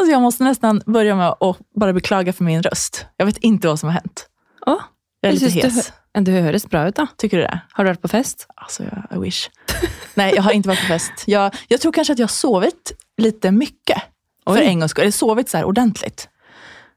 [0.00, 3.06] Alltså jag måste nästan börja med att bara beklaga för min röst.
[3.16, 4.26] Jag vet inte vad som har hänt.
[4.66, 4.80] Oh,
[5.20, 5.92] Jag är jeg lite hes.
[6.14, 7.06] Du, du høres bra ut, da.
[7.16, 7.60] Tycker du det?
[7.72, 8.46] Har du vært på fest?
[8.56, 9.48] Alltså, I wish.
[10.14, 11.12] Nej, jag har inte varit på fest.
[11.26, 14.02] Jag, jag tror kanske att jag har sovit lite mycket.
[14.44, 14.64] För Oj.
[14.66, 15.02] en gångs skull.
[15.02, 16.28] Eller sovit så här ordentligt.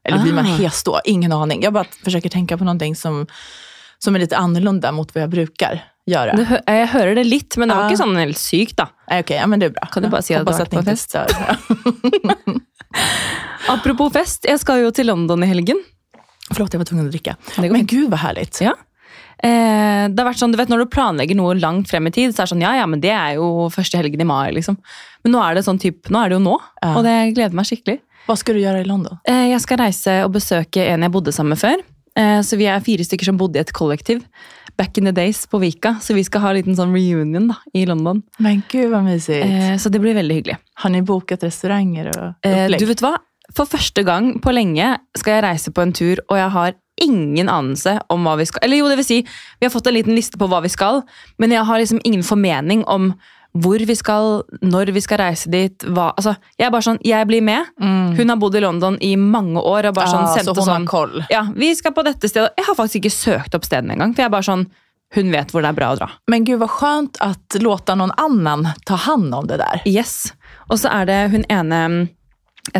[0.04, 0.56] Eller blir man Ah.
[0.56, 1.00] hes då?
[1.04, 1.62] Ingen aning.
[1.62, 3.26] Jag bara försöker tänka på någonting som,
[3.98, 6.36] som är lite annorlunda mot vad jag brukar göra.
[6.36, 7.88] Du, hø- jeg hører det litt, men det var Ja.
[7.90, 8.88] ikke sånn helt sykt, da.
[9.20, 9.86] Okay, ja, men det är bra.
[9.86, 11.16] Kan du bara säga att du har varit det på inte fest?
[13.72, 15.78] Apropos fest, jeg skal jo til London i helgen.
[16.52, 17.36] Forlåt, jeg var tvungen å drikke.
[17.64, 18.50] Men gud hva herlig.
[18.60, 18.74] Ja.
[19.44, 22.32] Eh, det har vært sånn, du vet Når du planlegger noe langt frem i tid,
[22.32, 24.52] så er det sånn ja, ja, men det er jo første helgen i mai.
[24.56, 24.76] liksom.
[25.24, 26.92] Men nå er det sånn typ, nå er det jo nå, Ja.
[26.94, 27.98] og det gleder meg skikkelig.
[28.28, 29.18] Hva skal du gjøre i London?
[29.28, 31.82] Eh, jeg skal reise og besøke en jeg bodde sammen med før.
[32.18, 34.22] Eh, så vi er fire stykker som bodde i et kollektiv
[34.78, 35.96] back in the days på Vika.
[36.02, 38.22] Så vi skal ha en liten sånn reunion da, i London.
[38.42, 39.44] Men gud hva mysigt.
[39.46, 40.58] Eh, så det blir veldig hyggelig.
[40.82, 43.16] Har ni bokat restauranter og Eh, du vet hva?
[43.54, 47.48] For første gang på lenge skal jeg reise på en tur, og jeg har ingen
[47.50, 49.16] anelse om hva vi skal Eller jo, det vil si,
[49.58, 51.02] vi har fått en liten liste på hva vi skal,
[51.42, 53.12] men jeg har liksom ingen formening om
[53.54, 55.84] hvor vi skal, når vi skal reise dit.
[55.86, 57.68] Hva, altså, jeg er bare sånn, jeg blir med.
[57.78, 60.88] Hun har bodd i London i mange år og bare sånn Ah, sendte så sånn
[60.90, 61.20] koll.
[61.30, 62.50] Ja, vi skal på dette stedet.
[62.58, 64.66] Jeg har faktisk ikke søkt opp stedene engang, for jeg er bare sånn
[65.14, 66.08] Hun vet hvor det er bra å dra.
[66.26, 69.84] Men gud så skjønt at låta noen annen ta hand om det der.
[69.86, 70.32] Yes.
[70.66, 72.00] Og så er det hun ene mm,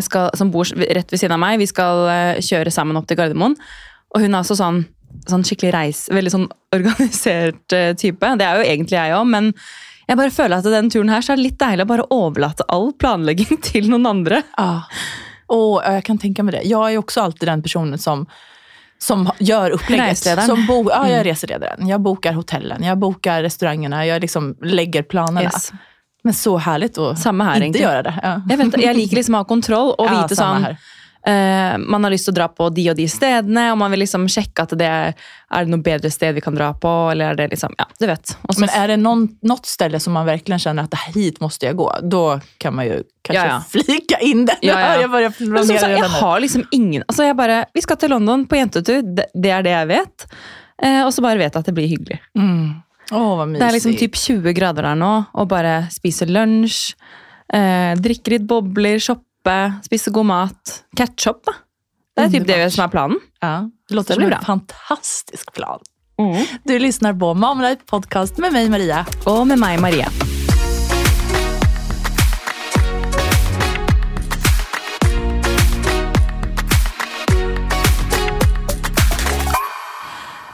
[0.03, 1.61] skal, som bor rett ved siden av meg.
[1.61, 3.55] Vi skal eh, kjøre sammen opp til Gardermoen.
[4.11, 4.81] Og hun er også sånn,
[5.29, 8.35] sånn skikkelig reis, veldig sånn organisert eh, type.
[8.35, 9.53] Det er jo egentlig jeg òg, men
[10.07, 12.67] jeg bare føler at den turen her så er det litt deilig å bare overlate
[12.73, 14.43] all planlegging til noen andre.
[14.57, 14.83] Ja.
[15.53, 16.65] og jeg kan tenke meg det.
[16.69, 18.25] Jeg er jo også alltid den personen som,
[19.01, 20.45] som gjør opplegget.
[20.45, 21.89] Som bo, ja, jeg er reseledaren.
[21.89, 25.49] Jeg bokar hotellen, jeg bokar restaurantene, jeg liksom legger planene.
[25.49, 25.71] Yes.
[26.25, 27.81] Men så herlig å ikke her, inte egentlig.
[27.83, 28.13] göra det.
[28.23, 28.35] Ja.
[28.49, 30.79] Jeg, vet, jeg liker liksom å ha kontroll og vite samme sånn her.
[31.27, 34.03] Eh, Man har lyst til å dra på de og de stedene, og man vil
[34.03, 35.15] liksom sjekke at det er,
[35.51, 36.93] er det noe bedre sted vi kan dra på.
[37.11, 38.35] eller er det liksom, ja, du vet.
[38.47, 41.67] Også, Men er det noe något ställe som man virkelig kjenner at det hit måste
[41.69, 43.59] jeg gå, da kan man jo kanskje Ja, ja.
[43.69, 44.59] flika inn det.
[44.61, 45.01] Ja, ja.
[45.05, 48.09] Jag börjar Men planera sagt, jeg har liksom ingen altså jeg bare, Vi skal til
[48.09, 50.25] London på jentetur, det, det er det jeg vet.
[50.83, 52.17] Uh, og så bare vet jeg at det blir hyggelig.
[52.37, 52.81] Mm.
[53.11, 53.59] Mysigt.
[53.59, 56.95] Det er liksom typ 20 grader der nå, og bare spise lunsj,
[57.53, 59.23] uh, drikke litt bobler, shoppe,
[59.85, 60.83] spise god mat.
[60.97, 61.53] Ketchup, da.
[62.15, 63.19] Det er typ det som er planen.
[63.43, 65.83] Ja, det låter som en fantastisk plan.
[66.63, 69.03] Du lyssnar på Mom Life Podcast med meg, Maria.
[69.27, 70.07] Og med meg, Maria.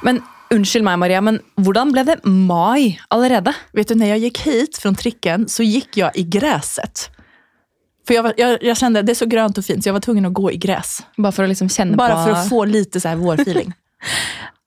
[0.01, 3.53] Men unnskyld meg, Maria, men hvordan ble det mai allerede?
[3.77, 7.11] Vet du, når jeg gikk hit fra trikken, så gikk jeg i gräset.
[8.07, 9.99] För jag, var, jag, jag kände det är så grönt och fint så jag var
[9.99, 11.05] tvungen att gå i gräs.
[11.17, 13.73] Bare for å liksom känna Bara på för att få lite så här vårfeeling.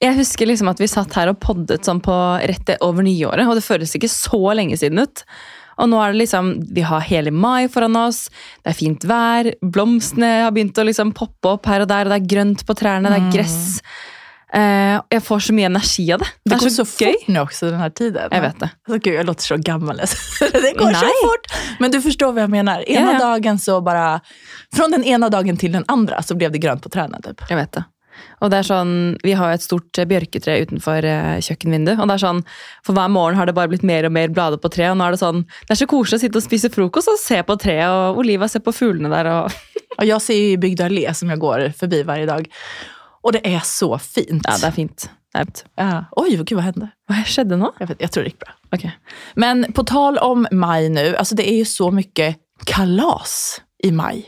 [0.04, 2.14] Jeg husker liksom at vi satt her og poddet sånn på
[2.44, 5.22] rett over nyåret, og det føles ikke så lenge siden ut.
[5.80, 8.26] Og nå er det liksom, vi har hele mai foran oss,
[8.62, 12.12] det er fint vær, blomstene har begynt å liksom poppe opp her og der, og
[12.12, 13.62] det er grønt på trærne, det er gress.
[13.80, 14.13] Eh, og
[14.54, 16.28] jeg får så mye energi av det.
[16.44, 17.14] Det, Det går så, så gøy.
[17.18, 18.28] fort nå også, den här tiden.
[18.30, 18.68] Jeg vet det.
[18.86, 19.96] Altså, gud, jeg låter så gammel.
[20.66, 21.48] det går så fort.
[21.80, 22.84] Men du forstår hva jeg mener.
[22.88, 23.18] Ena Ja, ja.
[23.18, 24.20] dagen så bare
[24.76, 27.18] från den ene dagen til den andre så ble det grønt på trærne.
[27.24, 27.42] typ.
[27.50, 27.84] Jeg vet det.
[28.40, 28.90] Og det er sånn,
[29.24, 31.98] Vi har et stort eh, bjørketre utenfor eh, kjøkkenvinduet.
[31.98, 32.44] og det er sånn,
[32.86, 34.92] For hver morgen har det bare blitt mer og mer blader på treet.
[34.92, 37.18] og nå er Det sånn, det er så koselig å sitte og spise frokost og
[37.18, 39.26] se på treet, og Oliva ser på fuglene der.
[39.26, 39.50] og
[39.98, 42.46] og jeg ser ju Bygdö allé som jeg går forbi hver dag.
[43.24, 44.44] Och det er så fint.
[44.44, 45.06] Ja, det er fint.
[45.32, 45.62] Det er fint.
[45.80, 46.04] Ja.
[46.20, 46.90] Oi, gud hva hände?
[47.08, 47.70] Hva skjedde nå?
[47.80, 48.52] Jeg, vet, jag tror det gikk bra.
[48.76, 48.90] Okay.
[49.40, 52.34] Men på tal om maj nå, altså det er jo så mye
[52.68, 54.24] kalas i maj.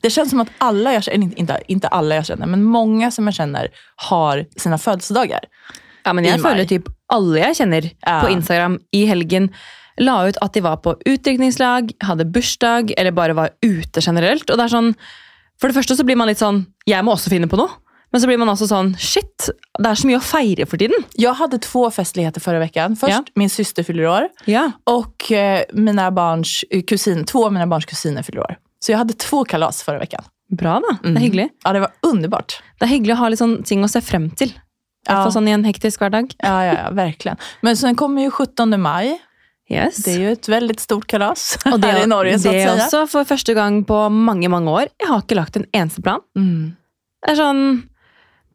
[0.00, 3.26] Det känns som att alla jag känner, inte, inte alla jag känner, men många som
[3.26, 5.40] jag känner har sina födelsedagar.
[6.04, 8.20] Ja, men jeg føler typ alle jeg kjenner Ja.
[8.22, 9.50] på Instagram i helgen,
[9.98, 14.50] la ut at de var på utdrikningslag, hadde bursdag, eller bare var ute generelt.
[14.50, 14.94] Og det er sånn,
[15.60, 17.68] For det første så blir man litt sånn Jeg må også finne på noe.
[18.12, 21.04] Men så blir man også sånn Shit, det er så mye å feire for tiden.
[21.18, 22.86] Jeg hadde två festligheter forrige uke.
[23.02, 23.20] Først Ja.
[23.36, 24.72] min syster fyller år Ja.
[24.86, 25.12] og
[25.74, 28.56] mine barns eh, kusin, to av mine barns kusiner fyller år.
[28.80, 30.24] Så jeg hadde två kalas forrige uke.
[30.50, 30.96] Bra, da.
[31.02, 31.50] Det er hyggelig.
[31.64, 32.60] Ja, det var underbart.
[32.80, 34.54] Det er hyggelig å ha litt sånn ting å se frem til.
[35.08, 35.24] Ja.
[35.30, 36.34] sånn i en hektisk hverdag.
[36.42, 37.38] Ja, ja, ja, verkligen.
[37.62, 39.18] Men så kommer jo 17 mai.
[39.70, 40.02] Yes.
[40.04, 43.02] Det er jo et veldig stort kalas Og det, her i Norge, det er også
[43.08, 44.88] for første gang på mange, mange år.
[44.98, 46.20] Jeg har ikke lagt en eneste plan.
[46.36, 46.76] Mm.
[47.24, 47.62] Det er sånn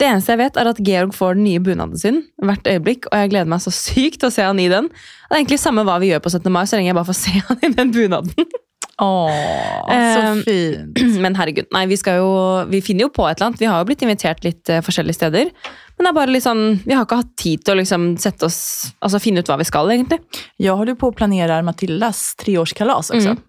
[0.02, 3.20] Det eneste jeg vet, er at Georg får den nye bunaden sin hvert øyeblikk, og
[3.20, 4.90] jeg gleder meg så sykt til å se han i den.
[4.90, 6.50] Det er egentlig samme hva vi gjør på 17.
[6.54, 8.54] mai, så lenge jeg bare får se han i den bunaden.
[9.02, 11.00] Åh, Ehm, så fint.
[11.24, 12.34] Men herregud, nei, vi, skal jo,
[12.72, 13.62] vi finner jo på et eller annet.
[13.62, 15.52] Vi har jo blitt invitert litt eh, forskjellige steder.
[15.98, 18.48] Men det er bare litt sånn, vi har ikke hatt tid til å liksom sette
[18.48, 18.60] oss,
[19.04, 20.20] altså finne ut hva vi skal, egentlig.
[20.62, 23.36] Jeg holder på å planere Matildas treårskalas også.
[23.36, 23.44] Mm.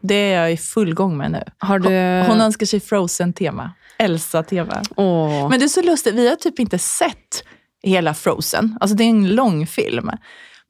[0.00, 1.42] Det är jag i full gång med nu.
[1.58, 1.88] Har du
[2.28, 3.70] Hon önskar sig Frozen-tema.
[3.98, 4.82] Elsa-tema.
[5.50, 7.44] Men det är så lustigt, vi har typ inte sett
[7.82, 8.78] hela Frozen.
[8.80, 10.10] Alltså det är en lång film.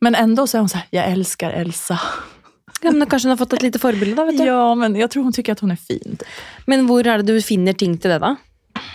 [0.01, 2.01] Men ändå så är hon så här, jag älskar Elsa.
[2.83, 4.25] Ja, men Kanskje hun har fått et lite forbilde, da.
[4.25, 4.45] vet du.
[4.45, 6.19] Ja, men jeg tror hun syns at hun er fin.
[6.67, 8.37] Men hvor er det du finner ting til det, da?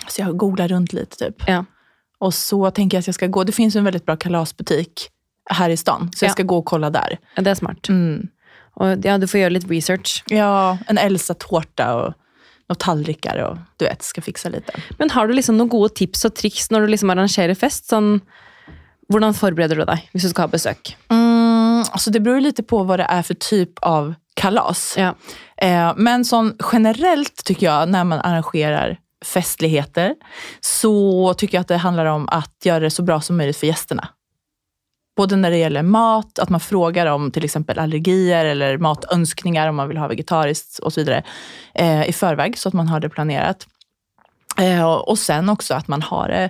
[0.08, 1.44] Så Jeg googler rundt litt, typ.
[1.48, 1.64] Ja.
[2.22, 5.10] Og så tenker jeg at jeg skal gå, det fins en veldig bra kalasbutik
[5.52, 6.10] her i stan.
[6.16, 6.34] Så jeg Ja.
[6.38, 7.18] skal gå og kolla der.
[7.36, 7.90] Ja, Det er smart.
[7.90, 8.30] Mm.
[8.82, 10.22] Og ja, Du får gjøre litt research.
[10.34, 12.20] Ja, en Elsa-tårta og
[12.72, 14.70] noen tallrikar og du vet, skal fikse litt.
[14.98, 17.90] Men har du liksom noen gode tips og triks når du liksom arrangerer fest?
[17.92, 18.18] Sånn,
[19.12, 20.96] hvordan forbereder du deg hvis du skal ha besøk?
[21.14, 24.94] Mm, altså det beror litt på hva det er for typ av kalas.
[24.98, 25.14] Ja.
[25.62, 30.16] Eh, men sånn generellt tycker jeg, når man arrangerer festligheter
[30.64, 33.70] så tycker jeg at det handler om å gjøre det så bra som mulig for
[33.70, 34.10] gästerna.
[35.16, 39.76] Både när det gäller mat, att man frågar om till exempel allergier eller matönskningar om
[39.76, 41.24] man vill ha vegetariskt och så vidare
[41.76, 43.68] eh, i förväg så att man har det planerat.
[44.58, 46.50] Eh, och sen också att man har det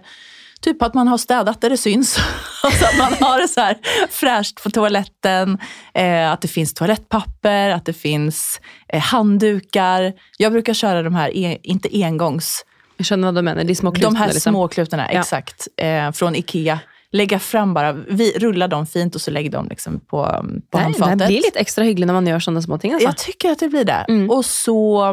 [0.62, 2.18] Typ att man har städat där det syns.
[2.64, 3.78] alltså att man har det så här
[4.10, 5.58] fräscht på toaletten.
[5.94, 10.14] Eh, att det finns toalettpapper, att det finns eh, handdukar.
[10.38, 12.66] Jag brukar köra de här, en, inte engångs,
[13.00, 13.66] Jeg skjønner hva du mener.
[13.68, 14.54] De små de klutene, här liksom.
[14.54, 15.20] små klutarna, Ja.
[15.20, 15.68] exakt.
[15.78, 16.80] Eh, från Ikea.
[17.14, 20.26] Lägga fram bara, vi, rulla dem fint och så lägg dem liksom på,
[20.70, 21.20] på Det, handfatet.
[21.20, 22.94] det blir litt ekstra hyggelig når man gjør sånne små ting.
[22.94, 23.08] Altså.
[23.08, 24.06] Jag tycker att det blir det.
[24.10, 24.30] Mm.
[24.30, 25.10] Och så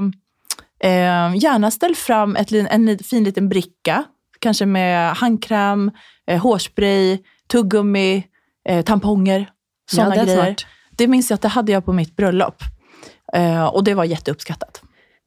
[0.80, 4.04] eh, gärna ställ fram ett, en, en fin liten bricka.
[4.40, 5.90] Kanske med handkräm,
[6.26, 7.18] eh, hårspray,
[7.52, 8.24] tuggummi,
[8.68, 9.50] eh, tamponger.
[9.90, 10.44] Sådana ja, er grejer.
[10.44, 10.66] smart.
[10.96, 12.62] Det minns jag att det hade jag på mitt bröllop.
[13.32, 14.82] Eh, och det var jätteuppskattat.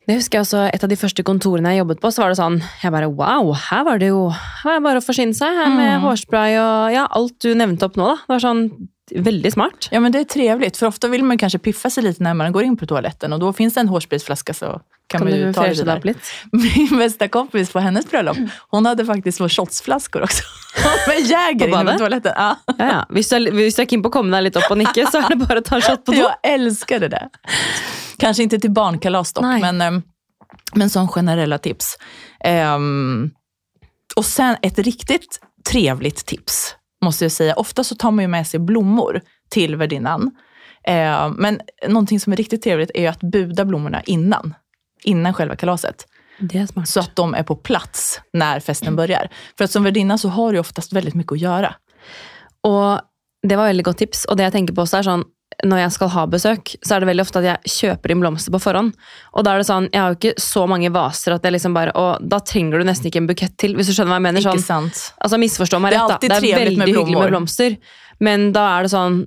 [0.08, 2.40] Det husker jeg også, Et av de første kontorene jeg jobbet på, så var det
[2.42, 5.48] sånn Jeg bare wow, her var det jo her var det bare å forsyne seg
[5.56, 6.04] her med Mm.
[6.08, 8.08] hårspray og ja, alt du nevnte opp nå.
[8.12, 8.16] da.
[8.28, 8.64] Det var sånn
[9.16, 9.88] veldig smart.
[9.92, 12.52] Ja men det är trevligt, för ofta vill man kanske piffa sig lite när man
[12.52, 14.82] går in på toaletten och då finns det en hårspraysflaska så kan,
[15.20, 16.00] Kan man ju ta det vidare.
[16.04, 16.32] litt?
[16.52, 18.38] Min bästa kompis på hennes bröllop,
[18.70, 20.44] hon hade faktiskt små shotsflaskor också.
[21.08, 22.32] Med Jäger inne på toaletten.
[22.36, 22.56] Ja.
[22.78, 23.06] Ja, ja.
[23.10, 25.06] Hvis du er, hvis du er keen på å komme deg litt opp og nikke,
[25.12, 26.24] så er det bare å ta en shot på do.
[26.24, 27.22] Jeg elsker det.
[28.20, 30.04] Kanskje ikke til barnkalas dock, men,
[30.76, 31.98] men som generella tips.
[32.76, 33.32] Um,
[34.16, 35.40] och sen ett riktigt
[35.70, 37.54] trevligt tips, måste jag säga.
[37.56, 40.32] Ofta så tar man ju med sig blommor till värdinnan.
[40.88, 44.54] Eh, men någonting som är riktigt trevligt är att buda blommorna innan.
[45.04, 46.08] Innan själva kalaset.
[46.86, 49.30] Så att de är på plats när festen börjar.
[49.58, 51.76] För att som värdinna så har du oftast väldigt mycket att göra.
[52.64, 53.00] Og
[53.48, 54.26] det var veldig godt tips.
[54.26, 55.24] Og det jeg tenker på også er sånn,
[55.64, 58.54] når jeg skal ha besøk, så er det veldig ofte at jeg kjøper inn blomster
[58.54, 58.94] på forhånd.
[59.34, 61.76] Og da er det sånn, jeg har jo ikke så mange vaser at jeg liksom
[61.76, 64.28] bare Og da trenger du nesten ikke en bukett til, hvis du skjønner hva jeg
[64.28, 64.64] mener.
[64.66, 64.90] Sånn,
[65.24, 66.20] altså Misforstå meg rett, da.
[66.22, 67.78] Det er veldig hyggelig med blomster,
[68.24, 69.24] men da er det sånn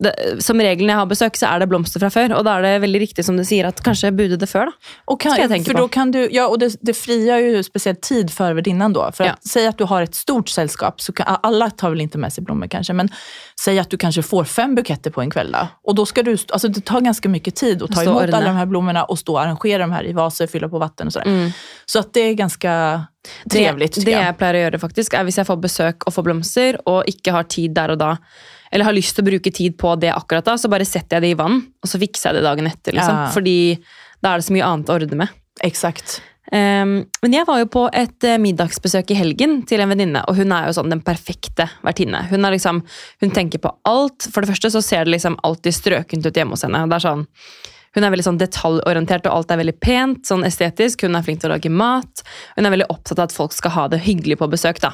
[0.00, 2.56] det, Som regel når jeg har besøk, så er det blomster fra før, og da
[2.58, 4.92] er det veldig riktig som du sier, at kanskje jeg bude det før, da.
[5.12, 5.86] Okay, skal jeg tenke på.
[5.92, 9.10] kan du, ja, og det, det frigjør jo spesielt tid for verdinnen da.
[9.12, 9.36] For Ja.
[9.36, 12.32] at, säga at du har et stort selskap, så kan, alle tar vel ikke med
[12.32, 13.12] seg blomster, kanskje, men
[13.60, 15.52] si at du kanskje får fem buketter på en kveld.
[15.52, 15.68] da.
[15.84, 18.56] Og da skal du, altså det tar ganske mye tid å ta imot alla de
[18.56, 21.28] her blomstene og stå og arrangere de her i vaser, fylle på vatten sånn.
[21.28, 21.52] Mm.
[21.86, 22.74] Så at det er ganska
[23.50, 24.24] trevligt Det, det jag.
[24.28, 27.34] jeg pleier å gjøre, faktisk, er hvis jeg får besøk og får blomster, og ikke
[27.36, 28.14] har tid der og da,
[28.70, 31.26] eller har lyst til å bruke tid på det akkurat da, så bare setter jeg
[31.26, 32.96] det i vann, og så fikser jeg det dagen etter.
[32.96, 33.22] Liksom.
[33.24, 33.30] Ja.
[33.34, 33.58] Fordi
[34.20, 35.38] da er det så mye annet å ordne med.
[35.66, 36.20] Exakt.
[36.50, 40.38] Um, men jeg var jo på et uh, middagsbesøk i helgen til en venninne, og
[40.38, 42.24] hun er jo sånn den perfekte vertinne.
[42.30, 42.80] Hun, liksom,
[43.22, 44.26] hun tenker på alt.
[44.32, 46.82] For det første så ser det liksom alltid strøkent ut hjemme hos henne.
[46.90, 47.22] Det er sånn,
[47.96, 51.02] hun er veldig sånn detaljorientert, og alt er veldig pent, sånn estetisk.
[51.06, 52.22] Hun er flink til å lage mat.
[52.54, 54.78] Hun er veldig opptatt av at folk skal ha det hyggelig på besøk.
[54.84, 54.92] da.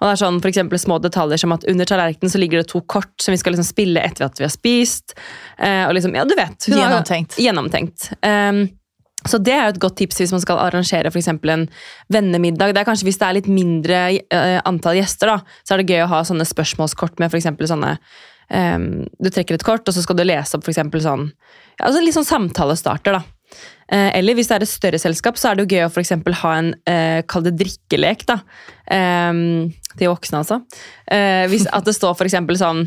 [0.00, 2.80] Og det er sånn for små detaljer som at under tallerkenen så ligger det to
[2.80, 5.14] kort som vi skal liksom spille etter at vi har spist.
[5.58, 6.56] Eh, og liksom, ja, du vet.
[6.68, 7.36] hun har- Gjennomtenkt.
[7.36, 8.12] Gjennomtenkt.
[8.22, 8.70] Ehm,
[9.26, 11.68] så det er jo et godt tips hvis man skal arrangere for en
[12.10, 12.72] vennemiddag.
[12.72, 15.90] Det er kanskje Hvis det er litt mindre uh, antall gjester, da, så er det
[15.90, 17.98] gøy å ha sånne spørsmålskort med for sånne
[18.50, 21.32] ehm, Du trekker et kort, og så skal du lese opp for sånn
[21.78, 23.22] altså Litt sånn samtalestarter, da.
[23.88, 26.02] Eh, eller hvis det er et større selskap, så er det jo gøy å for
[26.42, 28.26] ha en eh, kall det drikkelek.
[28.28, 28.40] da.
[28.90, 30.60] Ehm, til voksne, altså.
[31.10, 32.86] Eh, hvis, at det står eksempel sånn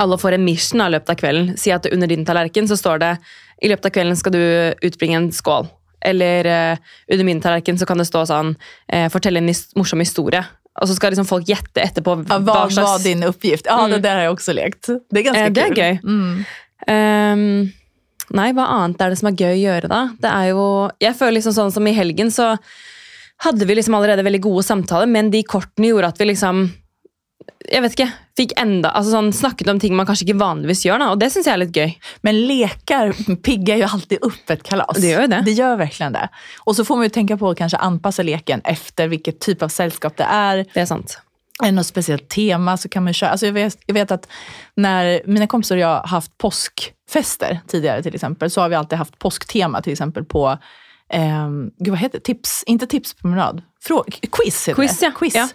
[0.00, 1.56] alle får en mission i løpet av kvelden.
[1.60, 3.12] Si at under din tallerken så står det
[3.62, 4.42] i løpet av kvelden skal du
[4.88, 5.68] utbringe en skål.
[6.02, 6.78] Eller eh,
[7.12, 8.54] under min tallerken så kan det stå sånn
[8.88, 10.42] eh, fortell en morsom historie.
[10.80, 13.68] Og så skal liksom folk gjette etterpå Ja, hva slags var din oppgift?
[13.68, 14.88] Ja, det der har jeg også lekt.
[14.88, 15.98] Det er ganske Eh, det er gøy.
[16.02, 16.44] Mm.
[16.88, 17.72] Um,
[18.32, 20.00] Nei, hva annet er det som er gøy å gjøre, da?
[20.22, 20.64] Det er jo
[21.02, 22.54] Jeg føler liksom sånn som i helgen, så
[23.42, 26.68] hadde vi liksom allerede veldig gode samtaler, men de kortene gjorde at vi liksom
[27.72, 28.06] jeg vet ikke,
[28.38, 31.00] fikk enda, altså sånn, snakket om ting man kanskje ikke vanligvis gjør.
[31.02, 31.92] Da, og det syns jeg er litt gøy.
[32.26, 33.12] Men leker
[33.46, 35.00] pigger jo alltid opp et kalas.
[35.02, 35.42] Det gjør det.
[35.46, 36.24] Det gjør virkelig det.
[36.66, 39.72] Og så får man jo tenke på å kanskje anpassa leken efter hvilken typ av
[39.74, 40.64] selskap det er.
[40.74, 41.16] Det er sant.
[41.62, 43.34] Er det noe speciellt tema så kan man kjøre.
[43.36, 44.30] Altså, jeg, vet, jeg vet at
[44.82, 49.02] når mine kompiser og jeg har hatt påskfester tidligere, til eksempel, så har vi alltid
[49.02, 50.48] hatt påsktema til eksempel, på
[51.12, 52.24] Eh, gud hva heter det?
[52.24, 53.58] Tips, Ikke tipspromenad.
[53.84, 55.04] Quiz heter Quiz, det.
[55.04, 55.10] ja.
[55.12, 55.34] Quiz.
[55.36, 55.48] Ja.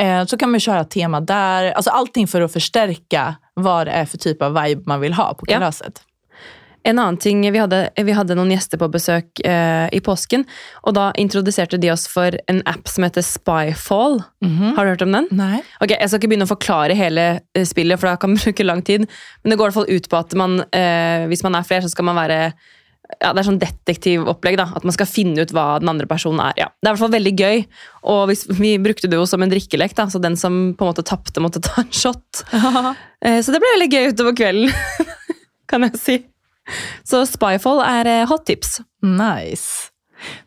[0.00, 1.72] Eh, så kan man köra tema där.
[1.72, 5.34] Alltså allting för att förstärka vad det är för typ av vibe man vill ha
[5.34, 5.72] på Ja.
[6.86, 10.44] En annen ting, Vi hadde, vi hadde noen gjester på besøk eh, i påsken,
[10.84, 14.18] og da introduserte de oss for en app som heter Spyfall.
[14.76, 15.28] Har du hørt om den?
[15.32, 15.62] Nej.
[15.80, 18.82] Ok, Jeg skal ikke begynne å forklare hele eh, spillet, for det kan bruke lang
[18.84, 19.06] tid.
[19.42, 21.82] Men det går i hvert fall ut på at man, eh, hvis man er flere,
[21.82, 22.52] så skal man være
[23.20, 24.56] ja, Det er sånn detektivopplegg.
[24.56, 26.52] da, At man skal finne ut hva den andre personen er.
[26.56, 26.68] ja.
[26.80, 27.64] Det er i hvert fall veldig gøy.
[28.14, 30.92] Og hvis, vi brukte det jo som en drikkelek, da, så den som på en
[30.92, 32.44] måte tapte, måtte ta en shot.
[33.24, 34.72] Eh, Så det ble veldig gøy utover kvelden,
[35.70, 36.16] kan jeg si.
[37.08, 38.82] Så Spyfall er eh, hot tips.
[39.00, 39.90] Nice.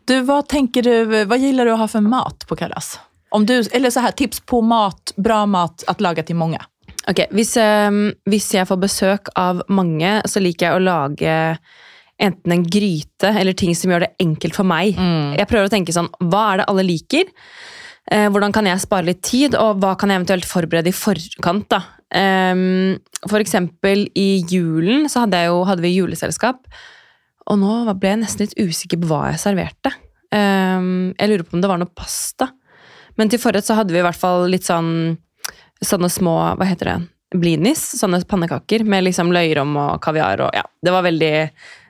[0.06, 0.92] Du, hva tenker du,
[1.26, 2.92] hva gillar du å ha for mat på kalas?
[3.34, 6.60] Om du, eller så her, tips på mat, bra mat å lage til mange.
[7.10, 7.90] Ok, hvis, eh,
[8.30, 11.34] hvis jeg får besøk av mange, så liker jeg å lage
[12.18, 14.96] enten en gryte eller ting som gjør det enkelt for meg.
[15.38, 17.30] Jeg prøver å tenke sånn, hva er det alle liker?
[18.10, 21.68] Eh, hvordan kan jeg spare litt tid, og hva kan jeg eventuelt forberede i forkant?
[21.70, 21.82] da?
[22.16, 22.96] Ehm,
[23.28, 26.62] for eksempel i julen så hadde, jo, hadde vi juleselskap,
[27.48, 29.92] og nå ble jeg nesten litt usikker på hva jeg serverte.
[30.32, 32.50] Ehm, jeg lurer på om det var noe pasta.
[33.20, 35.18] Men til forrett så hadde vi i hvert fall litt sånn
[35.84, 36.98] sånne små, hva heter det,
[37.38, 41.34] blinis, sånne pannekaker med liksom løyrom og kaviar og ja, det var veldig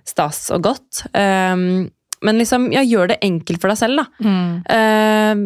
[0.09, 1.05] stas og godt.
[1.13, 1.89] Um,
[2.25, 4.07] men liksom, ja, gjør det enkelt for deg selv da.
[4.75, 5.45] Ehm,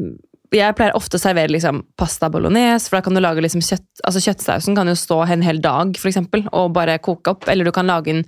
[0.52, 3.88] jeg pleier ofte å servere liksom pasta bolognese, for da kan du lage liksom kjøtt,
[4.04, 7.68] altså kjøttsausen kan jo stå en hel dag for eksempel, og bare koke opp, eller
[7.68, 8.24] du kan lage den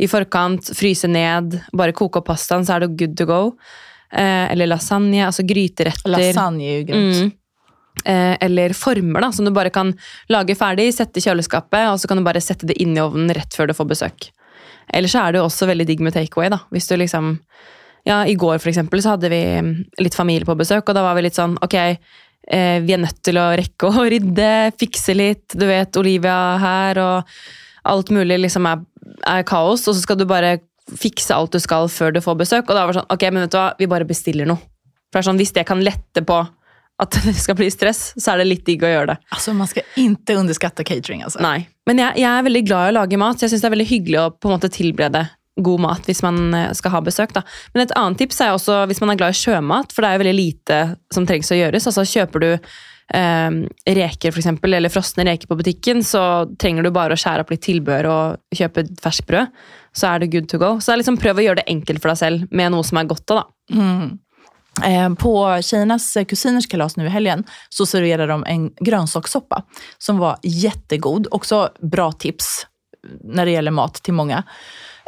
[0.00, 3.42] i forkant, fryse ned, bare koke opp pastaen, så er det good to go.
[4.12, 6.12] Uh, eller lasagne, altså gryteretter.
[6.12, 7.22] Lasagne er jo grønt.
[7.22, 7.38] Mm.
[8.08, 9.92] Eh, eller former da, som du bare kan
[10.32, 13.30] lage ferdig, sette i kjøleskapet, og så kan du bare sette det inn i ovnen
[13.36, 14.30] rett før du får besøk.
[14.92, 16.50] Eller så er det jo også veldig digg med takeaway.
[16.52, 16.60] da.
[16.72, 17.36] Hvis du liksom,
[18.08, 19.72] ja, I går for eksempel, så hadde vi mm,
[20.04, 23.22] litt familie på besøk, og da var vi litt sånn Ok, eh, vi er nødt
[23.24, 25.56] til å rekke å rydde, fikse litt.
[25.56, 28.84] Du vet, Olivia her, og alt mulig liksom er,
[29.26, 29.86] er kaos.
[29.88, 30.58] Og så skal du bare
[30.98, 32.66] fikse alt du skal før du får besøk.
[32.68, 34.60] Og da var det sånn Ok, men vet du hva, vi bare bestiller noe.
[35.12, 36.40] For det er sånn, Hvis det kan lette på
[37.02, 39.18] at det skal bli stress, så er det litt digg å gjøre det.
[39.34, 41.24] Altså, man skal ikke underskatte catering.
[41.26, 41.42] altså.
[41.44, 41.66] Nei.
[41.88, 43.76] Men jeg, jeg er veldig glad i å lage mat, så jeg syns det er
[43.76, 45.26] veldig hyggelig å på en måte tilberede
[45.60, 47.34] god mat hvis man eh, skal ha besøk.
[47.36, 47.42] da.
[47.74, 50.16] Men et annet tips er også hvis man er glad i sjømat, for det er
[50.16, 50.80] jo veldig lite
[51.12, 51.88] som trengs å gjøres.
[51.90, 53.58] Altså Kjøper du eh,
[54.00, 57.52] reker for eksempel, eller frosne reker på butikken, så trenger du bare å skjære opp
[57.52, 59.62] litt tilbehør og kjøpe ferskbrød.
[59.92, 60.74] Så er det good to go.
[60.80, 63.26] Så liksom prøv å gjøre det enkelt for deg selv med noe som er godt.
[63.28, 63.44] da.
[63.76, 64.06] Eh,
[65.18, 69.62] på tjejernas eh, kusiners kalas nu i helgen så serverade de en grönsakssoppa
[69.98, 71.26] som var jättegod.
[71.30, 72.66] Också bra tips
[73.20, 74.44] när det gäller mat till många.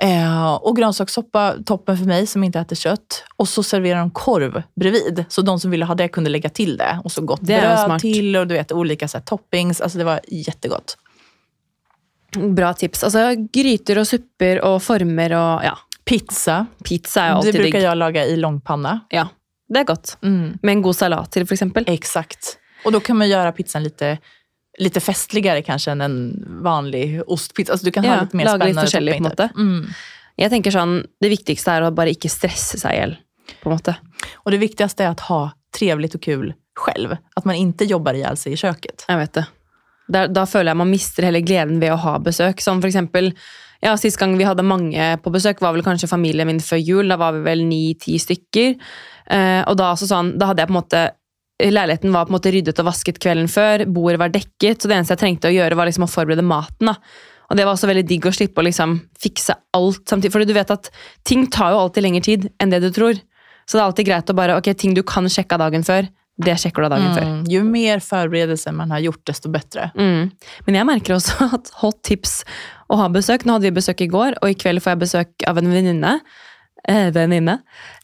[0.02, 3.25] og och grönsakssoppa, toppen för mig som inte äter kött.
[3.37, 5.25] Och så serverar de korv bredvid.
[5.28, 7.00] Så de som ville ha det kunde lägga till det.
[7.04, 9.80] Och så gott Det är bröd till och du vet olika så här, toppings.
[9.80, 10.97] Alltså det var jättegott.
[12.37, 13.04] Bra tips.
[13.04, 17.99] Altså Gryter og supper og former og ja, Pizza, pizza er jo det brukar jag
[17.99, 19.00] laga i långpanna.
[19.09, 19.28] Ja,
[19.74, 20.16] det er godt.
[20.22, 20.58] Mm.
[20.62, 21.84] Med en god salat til, for eksempel.
[21.90, 22.56] Exakt.
[22.84, 24.18] Och då kan man göra pizzan lite,
[24.78, 27.72] lite festligare kanske än en vanlig ostpizza.
[27.72, 29.48] Alltså du kan ha litt lite mer lage litt forskjellig, på en måte.
[29.56, 29.86] Mm.
[30.36, 33.16] Jeg tenker sånn, Det viktigste er å bare ikke stresse seg i hjel.
[34.34, 37.16] Och det viktigaste är att ha trevligt och kul själv.
[37.36, 39.04] Att man inte jobbar ihjäl sig i köket.
[39.08, 39.44] Jeg vet det.
[40.08, 42.60] Da, da føler jeg man mister hele gleden ved å ha besøk.
[42.60, 43.32] Som for eksempel,
[43.80, 47.08] ja, Sist gang vi hadde mange på besøk, var vel kanskje familien min før jul.
[47.08, 48.74] Da var vi vel ni-ti stykker.
[49.30, 51.04] Eh, og da, sånn, da hadde jeg på en måte
[51.62, 53.84] Leiligheten var på en måte ryddet og vasket kvelden før.
[53.86, 54.82] Bordet var dekket.
[54.82, 56.90] Så det eneste jeg trengte å gjøre, var liksom å forberede maten.
[56.90, 56.96] da.
[57.46, 60.32] Og det var også veldig digg å slippe å liksom fikse alt samtidig.
[60.34, 60.90] Fordi du vet at
[61.22, 63.20] ting tar jo alltid lengre tid enn det du tror.
[63.64, 66.08] Så det er alltid greit å bare Ok, ting du kan sjekke av dagen før,
[66.44, 67.28] det sjekker du av dagen før.
[67.50, 69.90] Jo mer forberedelse man har gjort, desto bedre.
[69.94, 70.32] Mm.
[70.66, 72.40] Men jeg merker også at hot tips
[72.90, 75.46] å ha besøk Nå hadde vi besøk i går, og i kveld får jeg besøk
[75.48, 76.16] av en venninne.
[76.88, 77.58] Eh, venninne.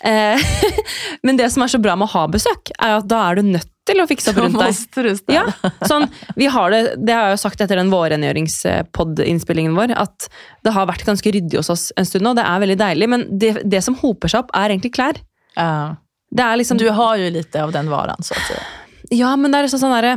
[0.04, 0.40] Eh,
[1.26, 3.50] men det som er så bra med å ha besøk, er at da er du
[3.50, 5.22] nødt til å fikse opp rundt deg.
[5.32, 5.44] Ja,
[5.88, 6.06] sånn,
[6.38, 10.28] vi har det, det har jeg jo sagt etter den vårrengjøringspod-innspillingen vår, at
[10.66, 12.34] det har vært ganske ryddig hos oss en stund nå.
[12.38, 15.18] Det er veldig deilig, men det, det som hoper seg opp, er egentlig klær.
[15.58, 15.96] Uh,
[16.30, 18.38] Det er liksom, Du har jo litt av den varen, så.
[19.10, 20.12] Ja, men det er liksom sånn derre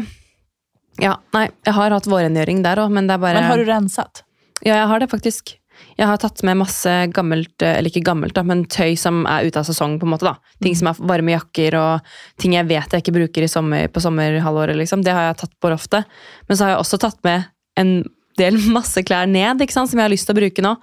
[1.02, 3.66] Ja, nei, jeg har hatt vårrengjøring der òg, men det er bare Men har du
[3.66, 4.22] renset?
[4.62, 5.56] Ja, jeg har det faktisk.
[5.98, 9.46] Jeg har tatt med masse gammelt, eh, eller ikke gammelt, da, men tøy som er
[9.46, 10.00] ute av sesong.
[10.00, 10.36] på en måte da.
[10.64, 14.02] Ting som er varme jakker og ting jeg vet jeg ikke bruker i sommer, på
[14.02, 14.76] sommerhalvåret.
[14.76, 15.04] liksom.
[15.04, 16.06] Det har jeg tatt på loftet.
[16.48, 17.46] Men så har jeg også tatt med
[17.78, 18.04] en
[18.38, 20.78] del masse klær ned ikke sant, som jeg har lyst til å bruke nå.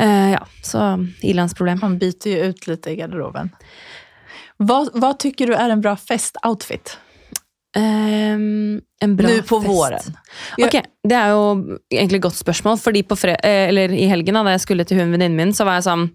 [0.00, 1.80] Uh, ja, så ilandsproblem.
[1.82, 3.50] Man byter jo ut litt i garderoben.
[4.60, 6.94] Hva, hva tykker du er en bra festoutfit?
[7.76, 9.70] Ehm, en bra nu på fest.
[9.70, 10.16] våren.
[10.58, 13.04] Ok, Det er jo egentlig et godt spørsmål, fordi
[13.44, 16.10] eh, i helgen da jeg skulle til hun venninnen min, så var jeg sånn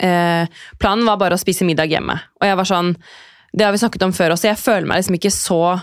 [0.00, 0.46] eh,
[0.78, 2.14] Planen var bare å spise middag hjemme.
[2.40, 2.96] Og jeg var sånn
[3.52, 5.80] Det har vi snakket om før også, jeg føler meg liksom ikke så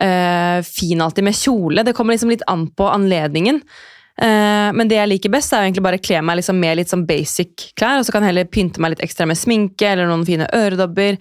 [0.00, 1.82] eh, fin alltid med kjole.
[1.82, 3.62] Det kommer liksom litt an på anledningen.
[4.18, 6.78] Eh, men det jeg liker best, er jo egentlig bare å kle meg liksom med
[6.78, 9.92] litt sånn basic klær, og så kan jeg heller pynte meg litt ekstra med sminke
[9.92, 11.18] eller noen fine øredobber.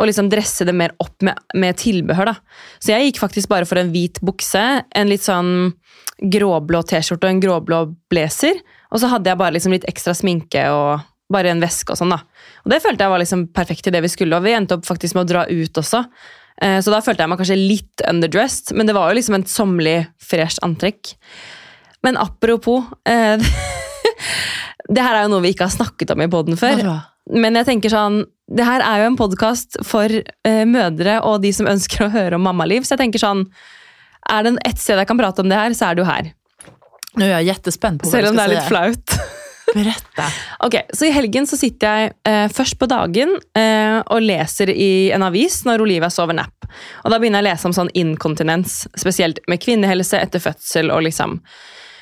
[0.00, 2.30] Og liksom dresse det mer opp med, med tilbehør.
[2.32, 2.34] da.
[2.80, 4.62] Så jeg gikk faktisk bare for en hvit bukse,
[4.96, 5.74] en litt sånn
[6.20, 8.58] gråblå T-skjorte og en gråblå blazer.
[8.90, 12.10] Og så hadde jeg bare liksom litt ekstra sminke og bare en veske og sånn.
[12.16, 12.22] da.
[12.64, 14.88] Og det følte jeg var liksom perfekt til det vi skulle, og vi endte opp
[14.88, 16.00] faktisk med å dra ut også.
[16.62, 19.46] Eh, Så da følte jeg meg kanskje litt underdressed, men det var jo liksom en
[19.46, 21.14] sommerlig, fresh antrekk.
[22.02, 23.36] Men apropos eh,
[24.90, 26.80] Det her er jo noe vi ikke har snakket om i poden før.
[27.30, 31.52] Men jeg tenker sånn, det her er jo en podkast for uh, mødre og de
[31.54, 32.86] som ønsker å høre om mammaliv.
[32.86, 33.44] Så jeg tenker sånn,
[34.30, 36.32] er det ett sted jeg kan prate om det her, så er det jo her.
[37.18, 39.20] Nå er jeg jättespänd på hva Selv om det er litt flaut.
[40.18, 40.38] deg.
[40.66, 45.10] Ok, Så i helgen så sitter jeg uh, først på dagen uh, og leser i
[45.14, 46.66] en avis når Olivia sover napp.
[47.04, 50.90] Og da begynner jeg å lese om sånn inkontinens, spesielt med kvinnehelse etter fødsel.
[50.90, 51.38] og liksom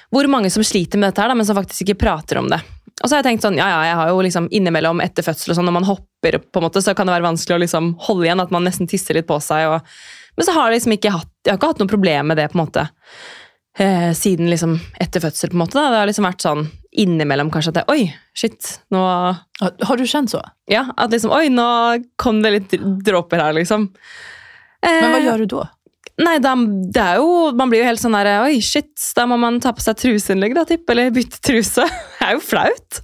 [0.09, 2.63] Hvor mange som sliter med dette her, da, men som faktisk ikke prater om det.
[2.99, 5.53] Og så har jeg tenkt sånn, ja, ja, jeg har jo liksom innimellom etter fødsel
[5.53, 7.93] og sånn, når man hopper, på en måte, så kan det være vanskelig å liksom
[8.09, 9.69] holde igjen, at man nesten tisser litt på seg.
[9.71, 9.99] Og,
[10.37, 12.49] men så har jeg liksom ikke hatt, jeg har ikke hatt noe problem med det
[12.51, 12.89] på en måte.
[13.79, 15.79] Eh, siden liksom etter fødsel, på en måte.
[15.79, 15.93] Da.
[15.93, 16.67] Det har liksom vært sånn
[16.99, 19.03] innimellom kanskje at det, oi, shit, nå
[19.63, 20.41] har du kjent så?
[20.71, 21.67] Ja, at liksom, oi, nå
[22.19, 22.75] kom det litt
[23.07, 23.91] dråper her, liksom.
[24.83, 25.67] Eh, Men hva gjør du da?
[26.19, 29.37] Nei, da, det er jo, man blir jo helt sånn der, oi, shit, da må
[29.39, 31.87] man ta på seg truseinnlegg, da, tipp, eller bytte truse.
[32.19, 32.99] Det er jo flaut.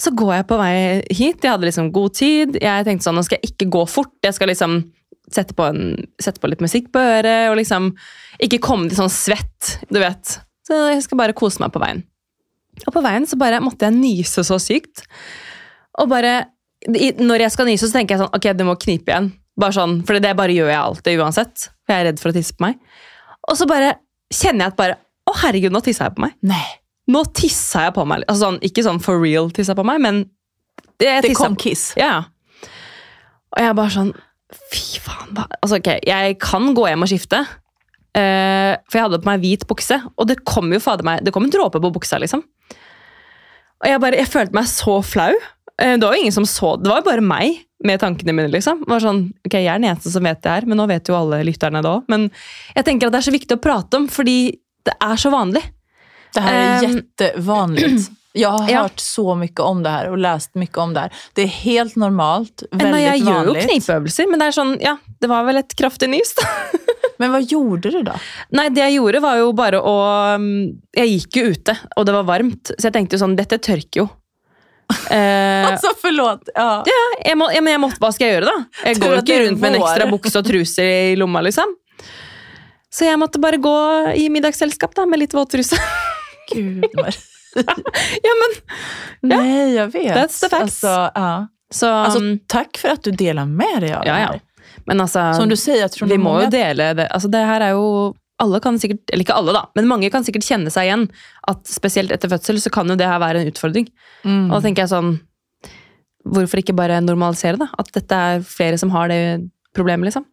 [0.00, 0.74] Så går jeg på vei
[1.08, 4.12] hit, jeg hadde liksom god tid, jeg tenkte sånn, nå skal jeg ikke gå fort,
[4.24, 4.80] jeg skal liksom
[5.32, 7.88] sette på, en, sette på litt musikk på øret, og liksom
[8.44, 10.36] ikke komme til sånn svett, du vet.
[10.66, 12.04] Så jeg skal bare kose meg på veien.
[12.84, 15.06] Og på veien så bare måtte jeg nyse så sykt.
[16.02, 16.50] Og bare,
[16.86, 19.30] når jeg skal nyse, så tenker jeg sånn, ok, du må knipe igjen.
[19.56, 21.68] Bare sånn, for det bare gjør jeg alltid uansett.
[21.86, 22.80] For jeg er redd for å tisse på meg.
[23.48, 23.94] Og så bare
[24.34, 26.36] kjenner jeg at bare, å herregud, nå tissa jeg på meg.
[26.46, 26.66] Nej,
[27.08, 28.24] Nå tissa jeg på meg.
[28.26, 30.24] Altså sånn, ikke sånn for real tissa på meg, men
[30.98, 31.92] det, jeg det kom på- kiss.
[31.96, 32.24] Ja.
[33.54, 34.12] Og jeg bare sånn,
[34.72, 35.30] fy faen.
[35.36, 37.40] hva- Altså, ok, jeg kan gå hjem og skifte.
[38.16, 41.32] Uh, for jeg hadde på meg hvit bukse, og det kom jo fader meg, det
[41.34, 42.42] kom en dråpe på buksa, liksom.
[43.82, 45.34] Og jeg bare, jeg følte meg så flau.
[45.76, 48.48] Uh, Det var jo ingen som så, det var jo bare meg med tankene mine,
[48.50, 48.80] liksom.
[48.80, 51.04] Det var sånn, ok, Jeg er den eneste som vet det her, men nå vet
[51.06, 52.04] jo alle lytterne det òg.
[52.08, 52.30] Men
[52.74, 55.62] jeg tenker at det er så viktig å prate om, fordi det er så vanlig.
[56.34, 58.10] Det här är um, jättevanligt.
[58.36, 58.82] Jag har Ja.
[58.82, 61.12] hørt så mye om det her og lest mye om det her.
[61.34, 63.04] Det er helt normalt, veldig vanlig.
[63.06, 64.92] jeg gjør jo knipeøvelser, men det er sånn, ja,
[65.24, 66.44] det var vel et kraftig nys, da.
[67.18, 68.18] Men hva gjorde du da?
[68.52, 69.94] Nei, det jeg gjorde var jo bare å
[70.36, 70.66] mm,
[70.98, 74.02] Jeg gikk jo ute, og det var varmt, så jeg tenkte jo sånn Dette tørker
[74.02, 74.06] jo.
[75.10, 76.50] Eh, altså, forlåt!
[76.54, 76.82] Ja.
[77.24, 78.84] jeg må, jeg, men jeg måtte, hva skal jeg gjøre, da?
[78.84, 81.72] Jeg går jo ikke er rundt med en ekstra bukse og truser i lomma, liksom.
[82.92, 83.72] Så jeg måtte bare gå
[84.20, 85.80] i middagsselskap da, med litt våttruse.
[86.52, 86.86] Gud,
[88.22, 88.56] ja, men,
[89.20, 90.16] Nej, jag vet.
[90.16, 90.84] That's the facts.
[90.84, 91.48] Alltså, ja.
[91.70, 94.76] så, altså, takk for at du deler med deg av det Ja, ja.
[94.84, 97.08] men altså Som du sier, Vi må jo dele det.
[97.08, 100.24] Altså, det her er jo alle kan sikkert, eller ikke alle da, men mange kan
[100.26, 101.06] sikkert kjenne seg igjen
[101.48, 103.88] at spesielt etter fødsel så kan jo det her være en utfordring.
[104.28, 104.50] Mm.
[104.50, 105.14] Og da tenker jeg sånn,
[106.26, 107.70] hvorfor ikke bare normalisere det?
[107.80, 109.20] At dette er flere som har det
[109.76, 110.26] problemet, liksom.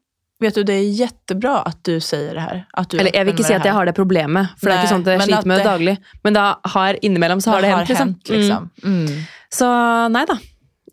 [0.43, 2.63] Vet du, det er jättebra at du sier det her.
[2.91, 4.91] Du Eller jeg vil ikke si at jeg har det problemet, for det er ikke
[4.91, 5.95] sånn at jeg sliter med det det- daglig.
[6.27, 8.15] Men da har innimellom så har det, hendt, liksom.
[8.27, 8.69] liksom.
[8.84, 9.06] Mm.
[9.08, 9.23] Mm.
[9.53, 9.69] Så
[10.12, 10.38] nei da.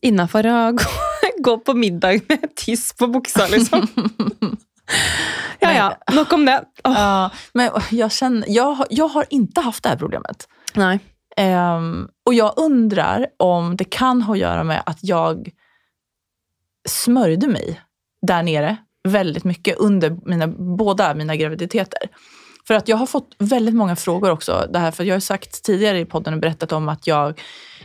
[0.07, 0.91] Innafor å gå,
[1.51, 3.89] gå på middag med tiss på buksa, liksom.
[5.61, 6.57] Ja ja, nok om det.
[6.89, 6.97] Oh.
[6.97, 10.47] Uh, men jeg, kjenner, jeg, jag har ikke hatt det her problemet.
[10.81, 10.99] nei.
[11.39, 15.53] Um, og jeg undrer om det kan ha å gjøre med at jeg
[16.91, 17.79] smørde meg
[18.27, 18.73] der nere
[19.09, 22.09] väldigt mycket under mina, båda mina graviditeter.
[22.67, 24.67] För att jag har fått väldigt många frågor också.
[24.73, 27.41] Det här, för jag har sagt tidigare i podden och berättat om att jag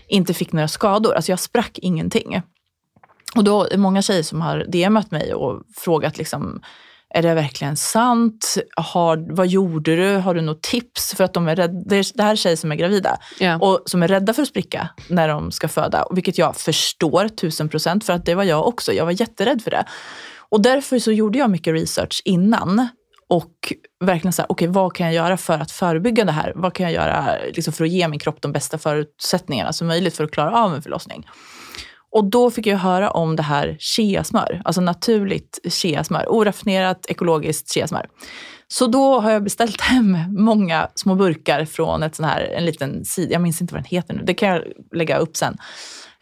[0.08, 1.16] inte fick några skador.
[1.16, 2.42] Alltså jag sprack ingenting.
[3.36, 6.62] Och då är det många tjejer som har DMat mig och frågat liksom,
[7.10, 8.56] är det verkligen sant?
[8.76, 10.16] Har, vad gjorde du?
[10.16, 11.14] Har du något tips?
[11.16, 13.58] För att de är rädda, det, er här är tjejer som är gravida Ja.
[13.58, 16.08] och som är rädda för att spricka när de ska föda.
[16.12, 18.94] Vilket jag förstår tusen procent, för att det var jag också.
[18.94, 19.86] Jag var jätterädd för det.
[20.56, 22.88] Och därför så gjorde jag mycket research innan.
[23.30, 23.74] Och
[24.06, 26.54] verkligen så här, okej vad kan jag göra för att förebygga det här?
[26.56, 30.18] Vad kan jag göra liksom, för att ge min kropp de bästa förutsättningarna som möjligt
[30.18, 31.28] för att klara av en förlossning?
[32.12, 38.08] Och då fick jag höra om det här cheasmör, alltså naturligt cheasmör, oraffinerat ekologiskt cheasmör.
[38.68, 43.06] Så då har jag beställt hem många små burkar från ett sån här, en liten
[43.06, 44.64] sida, jag minns inte vad den heter nu, det kan jag
[44.94, 45.58] lägga upp sen.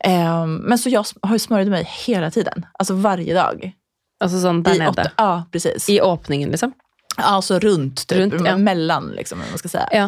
[0.04, 3.74] Ehm, men så jag har smörjt mig hela tiden, alltså varje dag.
[4.23, 5.89] Altså sånn der I åtta, ja, precis.
[5.91, 6.73] I åpningen, liksom.
[7.17, 8.55] Alltså runt, typ, Runt, ja.
[8.57, 9.88] mellan liksom, vad man ska säga.
[9.91, 10.05] Ja.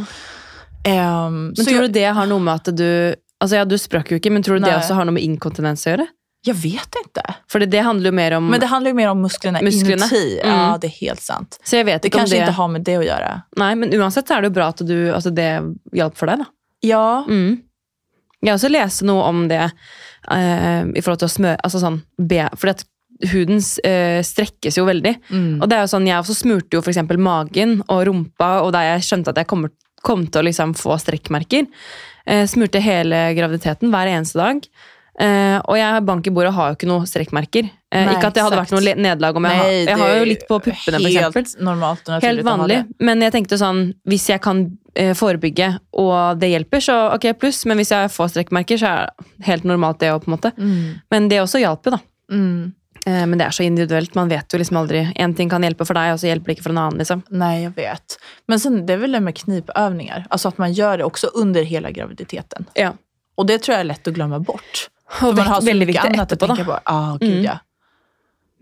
[0.87, 4.11] Um, Men tror jag, du det har noe med at du Altså ja, Du sprakk
[4.13, 4.77] jo ikke, men tror du det Nei.
[4.79, 6.07] også har noe med inkontinens å gjøre?
[6.45, 7.21] jag vet inte.
[7.49, 10.05] For det handler jo mer om Men det handlar ju mer om musklerna, Musklerna.
[10.05, 10.39] inuti.
[10.43, 10.51] Mm.
[10.59, 11.57] Ja, det är helt sant.
[11.63, 13.41] Så jeg vet Det ikke om kanske det inte har med det att göra.
[13.57, 15.47] Nei, men uansett så er det jo bra at du, altså det
[15.97, 16.45] hjalp for deg, da.
[16.85, 17.61] Ja, Mm.
[18.45, 19.71] Jeg har også leste noe om det
[20.31, 22.43] eh, i forhold til å smøre altså sånn, be,
[23.31, 25.15] huden eh, strekkes jo veldig.
[25.29, 25.53] mm.
[25.61, 27.01] Og det er jo sånn, Jeg også smurte jo f.eks.
[27.17, 29.71] magen og rumpa, og da jeg skjønte at jeg kommer,
[30.05, 31.69] kom til å liksom få strekkmerker,
[32.27, 34.67] eh, smurte hele graviditeten hver eneste dag.
[35.15, 37.67] Eh, og jeg bank i bordet og har jo ikke noe strekkmerker.
[37.87, 40.25] Eh, Nei, ikke at det hadde vært noe nederlag om jeg, har, jeg har jo
[40.27, 41.45] litt på puppene, eksempel.
[41.45, 41.53] Helt
[42.25, 42.79] Helt vanlig.
[42.99, 45.69] Men jeg tenkte sånn, hvis jeg kan eh, forebygge,
[46.03, 47.63] og det hjelper, så ok, pluss.
[47.69, 50.51] Men hvis jeg får strekkmerker, så er det helt normalt det òg, på en måte.
[50.59, 50.81] Mm.
[51.15, 52.01] Men det også hjalp jo, da.
[52.35, 52.73] Mm.
[53.05, 54.15] Eh, men det er så individuelt.
[54.17, 55.03] Man vet jo liksom aldri.
[55.21, 56.97] Én ting kan hjelpe for deg, og så hjelper det ikke for en annen.
[57.03, 57.21] liksom.
[57.37, 58.17] Nei, jeg vet.
[58.49, 61.63] Men sen, det er vel det med knipøvninger, altså at man gjør det også under
[61.69, 62.65] hele graviditeten.
[62.79, 62.93] Ja.
[63.37, 64.87] Og det tror jeg er lett å glemme bort.
[65.21, 66.79] Og man har så veldig viktig annat etterpå, å tenke på.
[66.89, 67.43] Ah, gud Mm.
[67.45, 67.59] ja.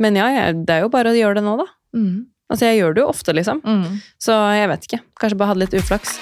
[0.01, 1.67] Men ja, det er jo bare å gjøre det nå, da.
[1.95, 2.25] Mm.
[2.49, 3.62] Altså, Jeg gjør det jo ofte, liksom.
[3.63, 4.01] Mm.
[4.19, 5.01] Så jeg vet ikke.
[5.21, 6.19] Kanskje bare hadde litt uflaks.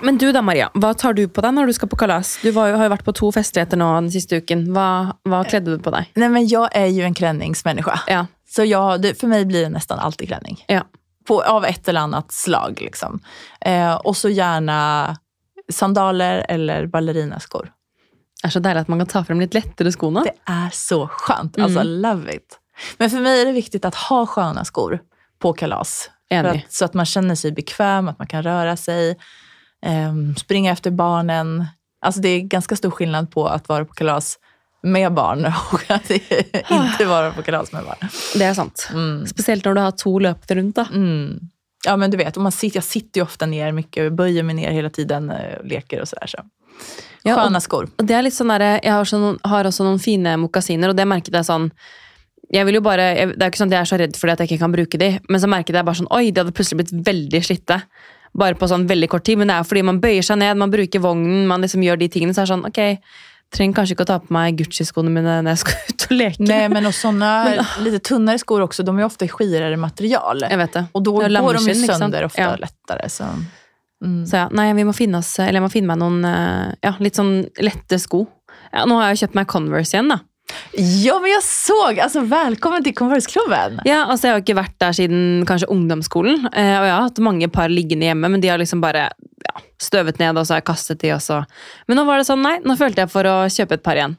[0.00, 0.70] Men du da, Maria.
[0.74, 2.36] Hva tar du på deg når du skal på kalas?
[2.42, 4.66] Du var jo, har jo vært på to festligheter nå den siste uken.
[4.76, 4.88] Hva,
[5.28, 6.10] hva kledde du på deg?
[6.14, 8.00] Nej, men jag är ju en klänningsmänniska.
[8.06, 8.26] Ja.
[8.48, 10.64] Så jag, det, för mig blir det nästan alltid klänning.
[10.68, 10.82] Ja.
[11.26, 12.78] På, av ett eller annat slag.
[12.80, 13.20] Liksom.
[13.60, 15.16] Eh, och så gärna
[15.72, 17.72] sandaler eller ballerinaskor.
[18.42, 20.22] Det er så deilig at man kan ta frem litt lettere sko nå.
[20.26, 21.58] Det er så skönt.
[21.58, 22.60] Alltså, love it.
[23.00, 24.98] Men for meg er det viktig å ha skjønne skor
[25.42, 26.10] på kalas.
[26.30, 29.26] Att, så at man kjenner seg bekvem, at man kan røre ehm,
[30.36, 31.64] springa efter barnen.
[32.00, 34.38] Alltså det är ganska stor skillnad på att vara på kalas
[34.82, 36.10] med barn och att
[36.70, 38.08] inte vara på kalas med barn.
[38.34, 38.88] Det er sant.
[39.26, 40.76] Spesielt når du har to løpere rundt.
[40.76, 40.86] da.
[40.92, 41.40] Mm.
[41.86, 44.70] Ja men du vet, man sitter, jag sitter ju ofta ner mycket, böjer mig ner
[44.70, 46.26] hela tiden, og leker och sådär.
[46.26, 46.38] Så.
[47.22, 47.88] Ja, og- Sköna skor.
[47.98, 50.88] Og det er litt sånn der, Jeg har, også noen, har også noen fine mokasiner,
[50.88, 51.70] og det merket jeg sånn
[52.52, 54.16] jeg vil jo bare, jeg, Det er jo ikke sånn at jeg er så redd
[54.16, 56.40] for at jeg ikke kan bruke de, men så merket jeg bare sånn Oi, de
[56.40, 57.80] hadde plutselig blitt veldig slitte.
[58.36, 59.38] Bare på sånn veldig kort tid.
[59.40, 62.08] Men det er fordi man bøyer seg ned, man bruker vognen, man liksom gjør de
[62.12, 62.34] tingene.
[62.36, 62.80] Så er det sånn, ok,
[63.54, 66.46] trenger kanskje ikke å ta på meg Gucci-skoene mine når jeg skal ut og leke.
[66.50, 67.30] Nej men och sånne
[67.86, 70.44] lite tunnare skor också, de är ofta i skirare material.
[70.50, 70.84] Jeg vet det.
[70.92, 72.56] Och då Det er går de ju sønder ofte sönder ofta Ja.
[72.56, 73.08] lättare.
[73.08, 73.24] Så.
[74.04, 74.26] Mm.
[74.26, 76.94] Så ja, nei, vi må finne oss, eller jeg må finne meg noen eh, ja,
[77.00, 78.26] litt sånn lette sko.
[78.72, 80.18] Ja, nå har jeg jo kjøpt meg Converse igjen, da.
[80.76, 81.76] Ja men jeg så!
[81.90, 83.80] Altså, Velkommen til Converse-klubben.
[83.88, 86.44] Ja, altså Jeg har ikke vært der siden kanskje ungdomsskolen.
[86.52, 89.08] Eh, og jeg har hatt mange par liggende hjemme, men de har liksom bare
[89.46, 91.40] ja, støvet ned, og så har jeg kastet de også.
[91.88, 94.18] Men nå var det sånn, nei, nå følte jeg for å kjøpe et par igjen.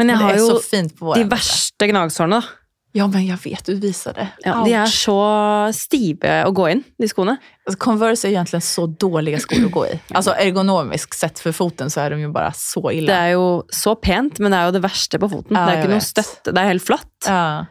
[0.00, 2.42] Men jeg Men har jo de verste gnagsårene.
[2.42, 2.60] da.
[2.96, 4.28] Ja men jag vet, du visade.
[4.44, 5.16] Ja, de er så
[5.74, 7.36] stive å gå inn, de skoene.
[7.66, 10.00] Alltså, Converse är egentligen så dåliga skor att gå i.
[10.14, 13.14] Alltså ergonomiskt sett för foten så är de ju bara så Det illa.
[13.26, 15.56] er jo så pent, men det er jo det verste på foten.
[15.56, 16.10] Ja, det er jeg ikke noe vet.
[16.12, 17.26] støtte, det er helt flatt.
[17.26, 17.66] Ja.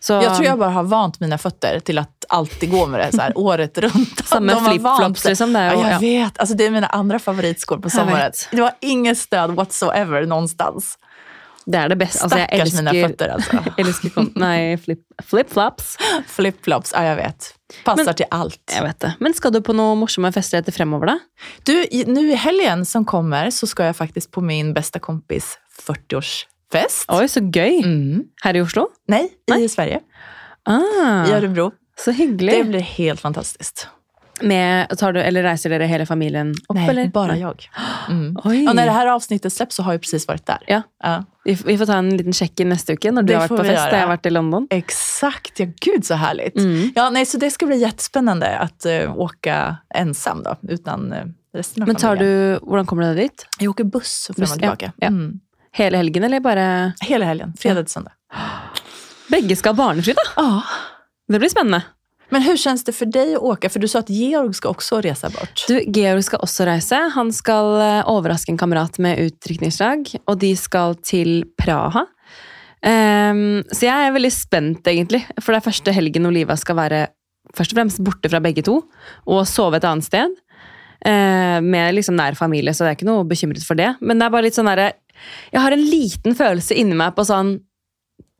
[0.00, 3.10] Så, Jag tror jag bare har vant mine føtter til at alltid gå med det
[3.16, 4.22] så her, året rundt.
[4.28, 4.54] Samme
[5.18, 5.30] sig.
[5.32, 6.38] liksom, det er jo- ja, jeg vet.
[6.38, 8.32] Altså, det er mine andre favorittsko på sommeren.
[8.52, 10.94] Det var ingen stöd whatsoever någonstans.
[11.68, 12.22] Det er det beste.
[12.24, 13.62] Altså, jeg elsker, mine føtter, altså.
[13.82, 15.90] elsker nei, flip, flip-flops.
[16.32, 17.48] Flipflops, ja jeg vet.
[17.84, 18.60] Passer Men- til alt.
[18.72, 19.10] Jeg vet det.
[19.20, 21.18] Men skal du på noen morsomme festligheter fremover, da?
[21.68, 21.74] Du,
[22.08, 25.52] nå i helgen som kommer så skal jeg faktisk på min beste kompis
[25.84, 27.04] 40-årsfest.
[27.12, 27.82] Oi, så gøy!
[27.84, 28.24] Mm.
[28.44, 28.88] Her i Oslo?
[29.12, 30.00] Nei, i Sverige.
[30.68, 31.70] Ah, I Örebro.
[31.98, 32.52] så hyggelig.
[32.56, 33.86] Det blir helt fantastiskt.
[34.40, 36.76] Med, tar du, eller reiser dere hele familien opp?
[36.76, 37.08] Nej, eller?
[37.08, 37.40] bara Nei.
[37.40, 37.68] jag.
[38.08, 38.36] Mm.
[38.68, 40.58] Och när det här avsnittet släpps så har jag precis varit där.
[40.66, 40.82] Ja.
[41.02, 41.24] Ja.
[41.44, 43.56] Vi, vi får ta en liten sjekk-in neste uke når du Det har vært på
[43.64, 44.00] fest jeg gjøre.
[44.00, 44.66] har vært i London.
[44.70, 46.56] Exakt, ja gud så härligt.
[46.56, 46.92] Mm.
[46.94, 51.24] Ja, nej, så det ska bli jättespännande att uh, åka ensam då, utan uh,
[51.54, 52.52] resten av Men tar familjen.
[52.60, 53.46] du, hvordan kommer du dit?
[53.58, 54.92] Jag åker buss fram och ja, tillbaka.
[54.96, 55.06] ja.
[55.06, 55.40] Mm.
[55.72, 58.12] Hele helgen, eller bare Hele helgen, fredag till söndag.
[59.30, 60.22] Begge skal ha barnefri, da.
[60.36, 60.62] Ja.
[61.28, 61.82] Det blir spennende.
[62.28, 63.70] Men hvordan kjennes det for deg å åke?
[63.72, 65.64] For du sa at Georg skal også reise bort.
[65.68, 67.00] Du, Georg skal også reise.
[67.14, 72.04] Han skal eh, overraske en kamerat med utdrikningslag, og de skal til Praha.
[72.78, 75.24] Um, så jeg er veldig spent, egentlig.
[75.40, 77.06] For det er første helgen Oliva skal være
[77.56, 78.76] først og fremst borte fra begge to
[79.26, 80.36] og sove et annet sted.
[80.98, 83.94] Uh, med liksom nær familie, så jeg er ikke noe bekymret for det.
[84.02, 84.92] Men det er bare litt sånn derre
[85.50, 87.56] Jeg har en liten følelse inni meg på sånn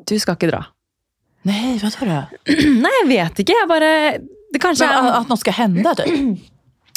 [0.07, 0.67] Du skal ikke dra.
[1.47, 2.53] Nej, hva tror du?
[2.85, 3.57] Nei, jeg vet ikke.
[3.57, 3.91] Jeg bare
[4.53, 6.39] det kanskje Men, At att, att något ska hända typ?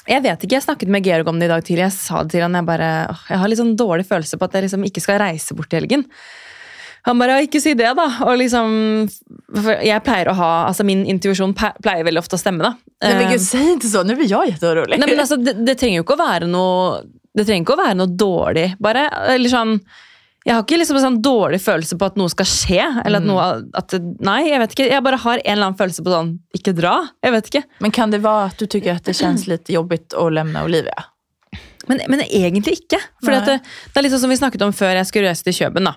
[0.08, 1.84] Jeg vet ikke, jeg snakket med Georg om det i dag tidlig.
[1.86, 4.48] Jeg sa det til han, jeg bare, åh, jeg har litt sånn dårlig følelse på
[4.48, 6.08] at jeg liksom ikke skal reise bort i helgen.
[7.06, 8.08] Han bare, ikke si det da.
[8.26, 8.74] Og liksom,
[9.86, 12.74] jeg pleier å ha, altså min intuisjon pleier veldig ofte å stemme da.
[13.02, 14.10] Nej men Eh, gud, si ikke sånn!
[14.10, 15.00] Nå blir jeg jätteorolig.
[15.02, 17.02] Nei, men altså, det, det trenger jo ikke å være noe,
[17.38, 19.06] det trenger ikke å være noe dårlig, bare.
[19.36, 19.78] Eller sånn,
[20.42, 23.28] jeg har ikke liksom en sånn dårlig følelse på at noe skal skje, eller at
[23.30, 23.94] noe, at,
[24.26, 26.96] nei, jeg vet ikke, jeg bare har en eller annen følelse på sånn, ikke dra,
[27.22, 27.64] jeg vet ikke.
[27.86, 31.06] Men kan det være at du syns det kjennes litt jobbigt å levne Olivia?
[31.90, 32.98] Men, men egentlig ikke.
[33.22, 35.58] For det, det er litt sånn som vi snakket om før jeg skulle reise til
[35.58, 35.90] Kjøben.
[35.90, 35.96] Da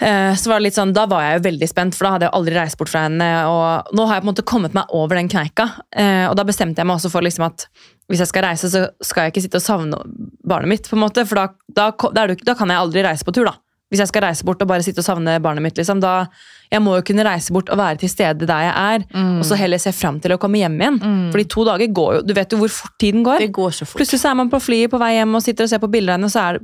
[0.00, 2.34] så var det litt sånn, da var jeg jo veldig spent, for da hadde jeg
[2.38, 3.28] aldri reist bort fra henne.
[3.48, 5.68] Og nå har jeg på en måte kommet meg over den kneika.
[5.94, 7.66] Eh, og da bestemte jeg meg også for liksom at
[8.10, 10.00] hvis jeg skal reise, så skal jeg ikke sitte og savne
[10.48, 10.88] barnet mitt.
[10.88, 13.46] på en måte, For da, da, da, kan jeg aldri reise på tur.
[13.48, 13.54] da.
[13.92, 16.26] Hvis jeg skal reise bort og bare sitte og savne barnet mitt, liksom, da
[16.72, 19.02] jeg må jo kunne reise bort og være til stede der jeg er,
[19.36, 20.96] og så heller se fram til å komme hjem igjen.
[21.34, 23.44] Fordi to dager går jo, du vet jo hvor fort tiden går.
[23.44, 24.00] Det går så fort.
[24.00, 26.14] Plutselig så er man på flyet på vei hjem og sitter og ser på bilder
[26.14, 26.62] av henne, og så er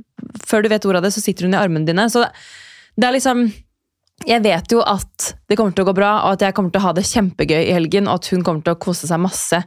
[0.49, 2.07] før du vet ordet av det, så sitter hun i armene dine.
[2.09, 2.33] Så det,
[2.99, 3.47] det er liksom
[4.27, 6.81] Jeg vet jo at det kommer til å gå bra, og at jeg kommer til
[6.81, 9.61] å ha det kjempegøy i helgen, og at hun kommer til å kose seg masse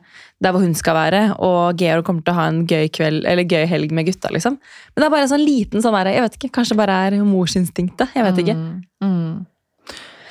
[0.45, 3.49] der hvor hun skal være, og Georg kommer til å ha en gøy kveld, eller
[3.49, 4.59] gøy helg med gutta, liksom.
[4.93, 7.17] Men det er bare en sånn liten sånn der, jeg vet ikke, kanskje bare er
[7.25, 8.13] morsinstinktet.
[8.13, 8.59] Jeg vet ikke.
[9.07, 9.47] Mm.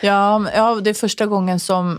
[0.06, 0.20] Ja,
[0.54, 1.96] ja, det er første gangen som,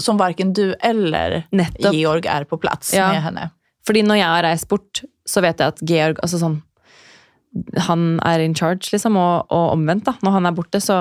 [0.00, 1.92] som verken du eller Nettopp.
[1.96, 3.10] Georg er på plass Ja.
[3.12, 3.50] med henne.
[3.84, 6.58] Fordi når jeg har reist bort, så vet jeg at Georg altså sånn,
[7.88, 10.06] Han er in charge, liksom, og, og omvendt.
[10.06, 10.16] da.
[10.22, 10.96] Når han er borte, så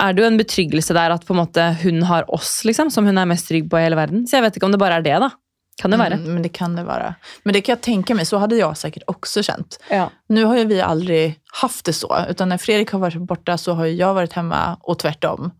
[0.00, 3.08] er det jo en betryggelse der at på en måte hun har oss, liksom, som
[3.08, 4.26] hun er mest trygg på i hele verden.
[4.28, 5.32] Så jeg vet ikke om det bare er det, da.
[5.80, 6.18] Kan det være.
[6.20, 7.14] Mm, men det kan det være.
[7.44, 9.78] Men det kan jeg tenke meg, så hadde jeg sikkert også kjent.
[9.90, 10.06] Ja.
[10.30, 11.20] Nå har jo vi aldri
[11.62, 15.00] haft det så, utan når Fredrik har vært borte, så har jeg vært hjemme, og
[15.02, 15.52] tvert om.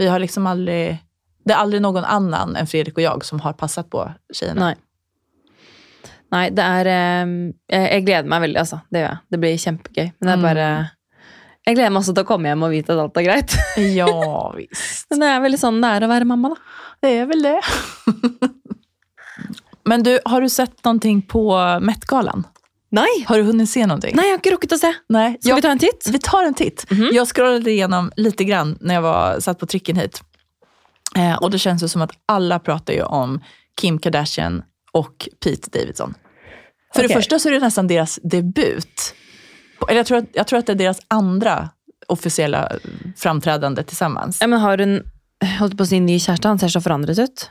[0.00, 0.80] Vi har liksom aldri
[1.46, 4.74] det er aldri noen annen enn Fredrik og jeg som har passat på tjejerna.
[6.30, 6.40] Nei.
[6.40, 7.34] Nei, det er eh,
[7.74, 8.80] jeg, jeg gleder meg veldig, altså.
[8.90, 9.20] Det gjør jeg.
[9.34, 10.06] Det blir kjempegøy.
[10.20, 10.68] Men det er bare
[11.66, 13.56] Jeg gleder meg også til å komme hjem og vite at alt er greit.
[14.00, 14.06] Ja,
[14.58, 15.06] visst.
[15.10, 16.60] Men det er veldig sånn det er å være mamma, da.
[17.02, 17.56] Det er vel det.
[19.84, 21.44] Men du, har du sett någonting på
[21.80, 22.44] Met-galan?
[22.90, 23.24] Nei!
[23.26, 24.14] Har du hunnit se någonting?
[24.18, 24.90] Nei, jeg har ikke rukket å se.
[25.08, 25.36] Nej.
[25.40, 26.08] Skal jag- vi ta en titt?
[26.12, 26.84] Vi tar en titt.
[27.12, 30.20] Jag scrollade igenom lite grann när jag var, satt på tricken hit.
[31.16, 33.40] Eh, och det känns ju som att alla pratar ju om
[33.80, 36.14] Kim Kardashian och Pete Davidson.
[36.94, 37.16] För det Okej.
[37.16, 39.14] första så är det nästan deras debut.
[39.88, 41.68] Eller jag tror, att, jag tror att det är deras andra
[42.06, 42.68] officiella
[43.16, 44.38] framträdande tillsammans.
[44.40, 45.02] Ja, men har hun
[45.58, 46.48] holdt på å si ny kjæreste?
[46.48, 47.50] Han ser så forandret ut.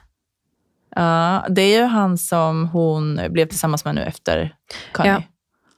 [0.96, 4.56] Ja, det är ju han som hon blev tillsammans med nu efter
[4.94, 5.12] Kanye.
[5.12, 5.22] Ja.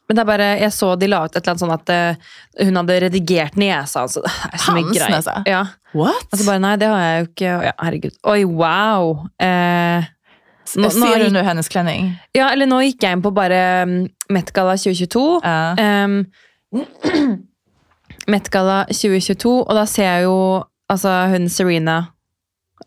[0.07, 2.31] Men det er bare, jeg så de la ut et eller annet sånn at eh,
[2.65, 4.01] hun hadde redigert nesa.
[4.03, 5.35] Altså, er så Hans nesa?
[5.47, 5.61] Ja.
[5.93, 6.25] What?
[6.27, 7.53] Altså bare, nei, det har jeg jo ikke.
[7.69, 8.17] Ja, herregud.
[8.27, 9.21] Oi, wow.
[9.39, 10.09] Eh,
[10.75, 12.11] nå- nå sier hun jo hennes klenning.
[12.37, 13.95] ja, eller nå gikk jeg inn på bare um,
[14.29, 15.41] Met-galla 2022.
[15.43, 16.05] Ja.
[16.05, 16.25] Um,
[18.31, 20.35] Met-galla 2022, og da ser jeg jo
[20.91, 21.99] altså, hun Serena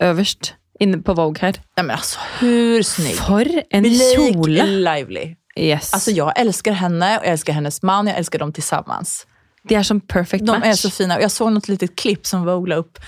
[0.03, 1.59] øverst inne på Vogue her.
[1.79, 3.19] Ja, men altså, hur snygg?
[3.21, 3.45] For
[3.75, 4.67] en kjole!
[4.85, 5.27] Lively.
[5.59, 5.93] Yes.
[5.95, 9.21] Altså, jeg elsker henne og jeg elsker hennes mann, jeg elsker dem tillsammans.
[9.69, 10.63] De er som perfect match.
[10.63, 11.21] De er är så fina.
[11.21, 12.99] Jag såg något litet klipp som Vogue opp, upp.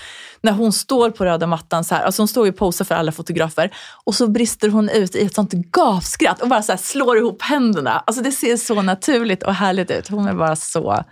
[0.41, 2.03] När hon står på röda mattan så här.
[2.03, 3.71] Alltså hon står ju och posar för alla fotografer.
[4.05, 8.03] Och så brister hon ut i ett sånt gapskratt och bara så slår ihop händerna.
[8.05, 10.07] Alltså det ser så naturligt och härligt ut.
[10.07, 11.03] Hon är bara så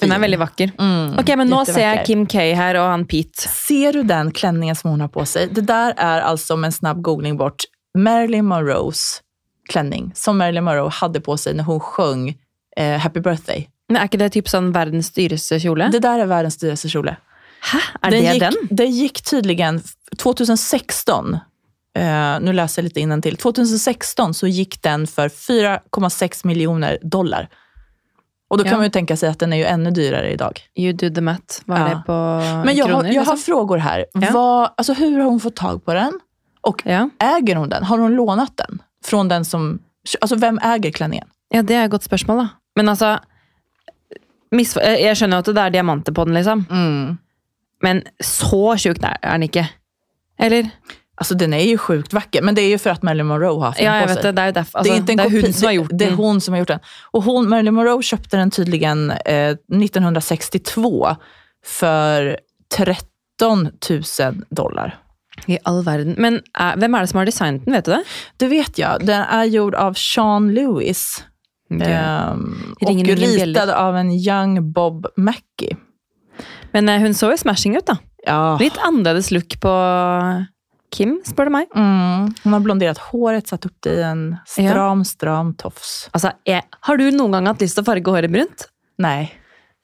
[0.00, 0.10] Fin.
[0.10, 0.70] Hun er veldig vakker.
[0.78, 2.02] Mm, ok, men nå ser jeg.
[2.06, 3.48] Kim K her og han Pete.
[3.48, 5.54] Ser du den klänningen som hun har på seg?
[5.56, 7.64] Det der er altså, med en snabb googling bort
[7.96, 9.22] Marilyn Monroes
[9.68, 12.28] klänning som Marilyn Monroe hadde på seg når hun sjöng
[12.76, 13.66] eh, Happy birthday.
[13.88, 15.88] Men Er ikke det typ sånn verdens dyreste kjole?
[15.92, 17.16] Det där är världens dyraste kjole.
[17.72, 17.78] Hæ?
[18.02, 18.54] Er det gick, den?
[18.70, 19.82] Det gick tydligen
[20.16, 21.38] 2016
[21.94, 23.36] Eh, nu läser jag lite innantill.
[23.36, 27.48] 2016 så gick den för 4,6 miljoner dollar.
[28.50, 28.76] Och då kan Ja.
[28.76, 30.60] man ju tänka sig att den är ju ännu dyrare idag.
[30.76, 31.60] You do the math.
[31.68, 31.88] Er Ja.
[31.88, 32.12] det på
[32.66, 33.12] Men jag, har, kroner?
[33.12, 33.38] jag har liksom?
[33.54, 34.06] frågor här.
[34.12, 34.28] Ja.
[34.32, 36.12] Vad, alltså hur har hon fått tag på den?
[36.60, 36.82] Och
[37.18, 37.84] äger hon den?
[37.84, 38.82] Har hon lånat den?
[39.04, 39.78] Från den som...
[40.20, 41.28] Alltså vem äger klänningen?
[41.54, 42.48] ja, det er et godt spørsmål, da.
[42.76, 43.18] Men altså
[44.52, 46.66] Jeg skjønner jo at det er diamanter på den, liksom.
[47.82, 49.68] Men så tjukk er er den ikke.
[50.40, 50.70] Eller?
[51.20, 53.66] Alltså den är ju sjukt vacker, men det är ju för att Marilyn Monroe har
[53.66, 54.14] haft den Ja, på jeg sig.
[54.16, 54.32] vet det.
[54.32, 54.78] Det er jo derfor.
[54.78, 55.98] Altså, det är inte en det er kopi- hun som har gjort den.
[55.98, 56.16] det är den.
[56.18, 56.80] hon som har gjort den.
[57.12, 61.16] Och hon, Marilyn Monroe köpte den tydligen eh, 1962
[61.66, 62.38] för
[62.76, 64.02] 13 000
[64.50, 64.98] dollar.
[65.46, 66.14] I all verden.
[66.18, 68.02] Men eh, hvem er det som har designet den, vet du det?
[68.36, 69.06] Det vet jag.
[69.06, 71.24] Den är gjord av Sean Lewis.
[71.70, 75.76] Ehm, och Ringer ingen ritad av en young Bob Mackie.
[76.72, 77.98] Men eh, hun så jo smashing ut, da.
[78.26, 78.56] Ja.
[78.60, 79.72] Litt annerledes look på
[80.94, 81.74] Kim, spør du meg.
[81.76, 82.30] Mm.
[82.44, 86.08] Hun har blondert håret, satt opp det i en stram, stram tofs.
[86.16, 88.68] Altså, jeg, Har du noen gang hatt lyst til å farge håret brunt?
[89.00, 89.28] Nei.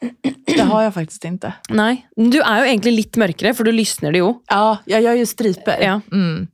[0.05, 1.53] det har jeg faktisk ikke.
[1.77, 1.93] Nei.
[2.17, 4.33] Du er jo egentlig litt mørkere, for du lysner det jo.
[4.51, 5.85] Ja, jeg gjør jo striper.
[5.85, 5.99] Ja.
[6.13, 6.49] Mm.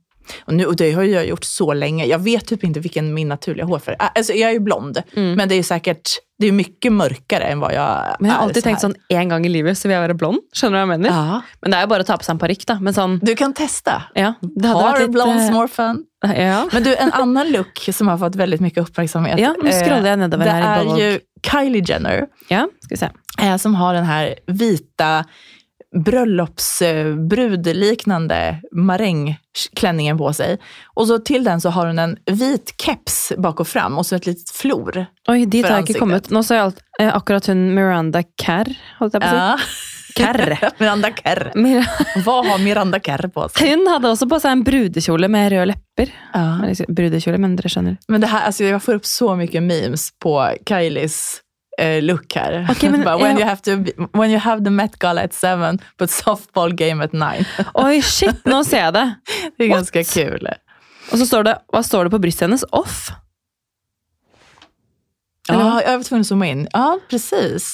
[0.45, 2.05] Och, nu, och det har jag gjort så länge.
[2.05, 4.09] Jag vet typ inte vilken min naturliga hårfärg är.
[4.15, 6.09] Alltså, jag är ju blond, men det är jo säkert
[6.41, 9.29] det är mycket mörkare än vad jag Men jeg har alltid så tenkt sånn en
[9.29, 10.39] gang i livet så vil jeg være blond.
[10.57, 11.09] Skjønner du hva jeg mener?
[11.13, 12.77] Ja, Men det er jo bare å ta på seg en parykk, da.
[12.81, 13.97] Men sånn, du kan testa.
[14.17, 14.31] ja.
[14.41, 16.01] Det hadde Har litt blondes eh, more fun.
[16.25, 16.63] Ja.
[16.73, 20.21] Men du, en annen look som har fått veldig mye oppmerksomhet Ja, nå scroller jeg
[20.21, 20.99] nedover det her i Bollog.
[21.01, 23.09] ju Kylie Jenner ja, skal vi se.
[23.41, 25.11] eh, som har den her vita
[26.05, 30.57] bröllopsbrudliknande marängklänningen på sig.
[30.93, 34.15] Och så till den så har hon en vit keps bak och fram och så
[34.15, 35.05] ett litet flor.
[35.29, 36.29] Oi, dit har jeg ikke kommet.
[36.31, 39.35] Nå sa jeg alt, eh, akkurat hun Miranda Kerr, holdt jeg på å si.
[39.37, 39.57] Ja.
[40.15, 40.57] Kerr.
[40.79, 41.51] Miranda Kerr.
[41.55, 41.85] Mir
[42.25, 43.69] Vad har Miranda Kerr på sig?
[43.69, 46.11] hun hadde også på seg en brudekjole med røde lepper.
[46.33, 46.59] Ja.
[46.87, 47.97] Brudekjole, men dere skjønner.
[48.07, 51.41] Men det här, alltså jag får upp så mycket memes på Kylies
[51.77, 52.65] eh, look her.
[52.71, 55.33] Okay, men, when, eh, you have to be, when you have the Met Gala at
[55.33, 57.45] seven, but softball game at nine.
[57.75, 59.07] Oi, shit, nå ser jeg det!
[59.57, 59.91] Det er What?
[59.91, 60.47] ganska kul.
[61.11, 62.63] Og så står det, hva står det på brystet hennes?
[62.71, 63.09] Off.
[65.49, 66.61] Ja, Ja, jeg var tvungen å zoome inn.
[66.71, 67.65] Ja, precis.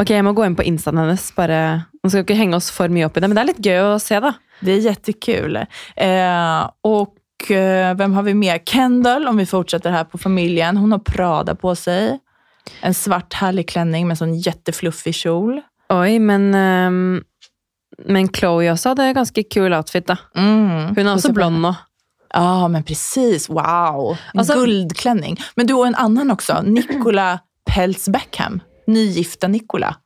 [0.00, 1.28] Ok, jeg må gå inn på instaen hennes.
[1.36, 1.58] Bare,
[2.02, 3.80] nå skal ikke henge oss for mye opp i det, men det er litt gøy
[3.92, 4.32] å se, da.
[4.64, 5.60] Det er jättekul.
[5.60, 7.14] Eh, og
[7.46, 8.58] hvem har vi mer?
[8.66, 10.80] Kendall, om vi fortsetter her på familjen.
[10.80, 12.16] Hun har Prada på sig.
[12.82, 15.60] En svart herlig klänning med sånn jettefluffy kjol.
[15.94, 17.22] Oi, men um,
[18.06, 20.16] Men Chloe også hadde ganske kul outfit, da.
[20.36, 20.94] Mm.
[20.94, 21.72] Hun er også blond nå.
[22.34, 23.48] Ja, men precis.
[23.48, 24.16] Wow.
[24.34, 25.38] En Alltså- guldklänning.
[25.56, 26.60] Men du og en annen også.
[26.62, 28.60] Nicola Peltz Beckham.
[28.86, 29.96] Nygifta Nicola.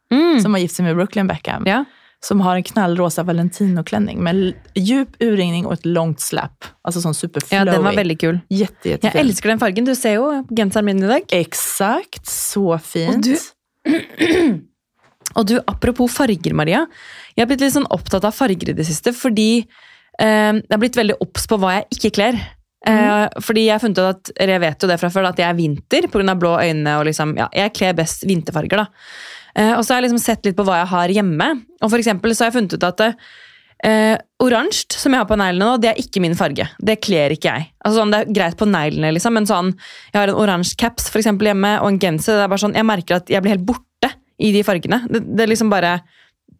[0.42, 1.62] Som har gift seg med Brooklyn Beckham.
[1.62, 1.68] Mm.
[1.68, 1.84] Ja.
[2.24, 6.68] Som har en knallrosa Valentino-klänning med djup urringning og et långt släp.
[6.86, 7.56] Altså sånn superflowy.
[7.58, 8.40] ja, den var veldig kul.
[8.48, 9.84] Jätte, Jeg elsker den fargen.
[9.84, 11.22] Du ser jo genseren min i dag.
[11.34, 13.16] Exakt, så fint.
[13.16, 14.62] Og du-
[15.34, 16.86] Og du, apropos farger, Maria.
[17.36, 19.62] Jeg har blitt litt sånn opptatt av farger i det siste, fordi
[20.20, 22.40] eh, jeg har blitt veldig obs på hva jeg ikke kler.
[22.82, 23.28] Mm.
[23.46, 25.46] fordi jeg har funnet ut at, eller jeg vet jo det fra før, at jeg
[25.46, 26.34] er vinter pga.
[26.34, 26.96] blå øyne.
[26.98, 28.76] og liksom, ja, Jeg kler best vinterfarger.
[28.76, 28.86] da.
[29.58, 31.48] Eh, og så har jeg liksom sett litt på hva jeg har hjemme.
[31.82, 33.02] Og for eksempel så har jeg funnet ut at
[33.84, 36.68] eh, oransje, som jeg har på neglene nå, det er ikke min farge.
[36.80, 37.68] Det kler ikke jeg.
[37.84, 39.72] Altså sånn, Det er greit på neglene, liksom, men sånn,
[40.12, 42.38] jeg har en oransje caps for eksempel, hjemme, og en genser.
[42.38, 44.12] det er bare sånn, Jeg merker at jeg blir helt borte
[44.42, 45.02] i de fargene.
[45.10, 46.00] Det, det er liksom bare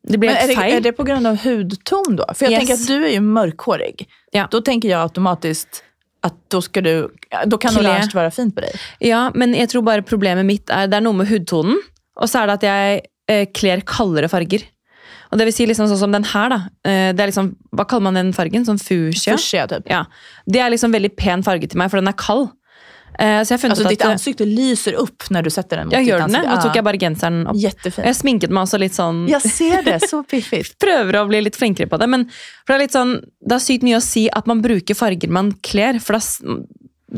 [0.05, 2.24] Det blir är helt det, er det på grunn av hudton da?
[2.35, 2.61] For jeg Yes.
[2.61, 4.07] tenker at du er jo mørkhårig.
[4.35, 4.48] Ja.
[4.50, 5.81] Da tenker jeg automatisk
[6.24, 7.09] at da skal du,
[7.46, 8.74] Da kan oransje være fint på deg.
[9.00, 11.78] Ja, men jeg tror bare problemet mitt er det er noe med hudtonen,
[12.22, 14.64] og så er det at jeg eh, kler kaldere farger.
[15.32, 16.58] Og det vil si liksom sånn som den her, da.
[16.85, 18.66] Eh, det er liksom, Hva kaller man den fargen?
[18.68, 19.38] Sånn fuchsia?
[19.38, 19.87] Fuchsia typ.
[19.90, 20.04] Ja.
[20.44, 22.50] Det er liksom veldig pen farge til meg, for den er kald.
[23.20, 26.06] Eh, så jeg ut ditt ansikt ansikte lyser opp når du setter den mot jeg
[26.06, 26.38] ditt gjør den det?
[26.40, 26.54] ansikte.
[26.56, 27.58] Nå tok jeg bare genseren opp.
[27.61, 28.06] Jettefint.
[28.08, 30.76] Jeg sminket meg også litt sånn Jeg ser det, så piffigt.
[30.85, 32.08] Prøver å bli litt flinkere på det.
[32.12, 34.96] Men for det er litt sånn, det er sykt mye å si at man bruker
[34.96, 36.56] farger man kler, for da,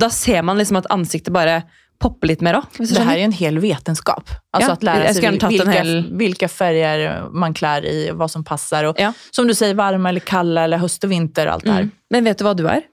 [0.06, 1.62] da ser man liksom at ansiktet bare
[2.04, 2.68] popper litt mer òg.
[2.78, 4.28] Det her er en hel vetenskap.
[4.54, 8.90] Altså Ja, at lære seg vilka, hel- hvilke farger man klær i, hva som passer.
[8.92, 9.12] Og, Ja.
[9.32, 11.84] Som du sier, varme eller kalde eller høst og vinter og alt det her.
[11.88, 11.92] Mm.
[12.10, 12.84] Men vet du hva du er?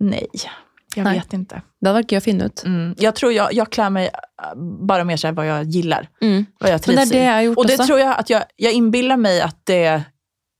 [0.00, 0.26] Nei.
[0.96, 1.16] Jeg Nei.
[1.18, 1.58] vet ikke.
[1.78, 2.62] Det hadde vært gøy å finne ut.
[2.66, 2.94] Mm.
[2.98, 6.08] Jeg tror jeg, jeg kler meg bare bara mer sånn hva jeg liker.
[6.24, 6.46] Mm.
[6.62, 7.48] Hva jeg trives i.
[7.54, 7.86] och det også.
[7.86, 9.82] tror jeg at jeg, jeg innbiller meg at det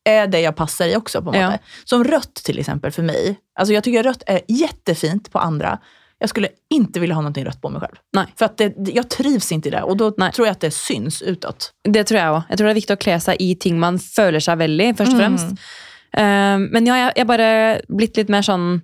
[0.07, 1.23] er det jeg passer i også.
[1.25, 1.51] på en Ja.
[1.51, 1.61] måte.
[1.85, 3.39] Som rødt, til eksempel, for meg.
[3.59, 5.79] Alltså jeg syns rødt er kjempefint på andra.
[6.19, 7.97] Jag skulle inte vilja ha någonting rött på mig själv.
[8.17, 8.27] Nej.
[8.39, 10.33] För att det, jag trivs inte i det och då Nej.
[10.33, 11.73] tror jag att det syns utåt.
[11.89, 12.43] Det tror jeg òg.
[12.51, 14.99] Jeg tror det er viktig å kle seg i ting man føler seg veldig, först
[14.99, 15.69] først og fremst.
[16.19, 17.49] Uh, men ja, jeg jeg bare
[17.89, 18.83] blivit lite mer sånn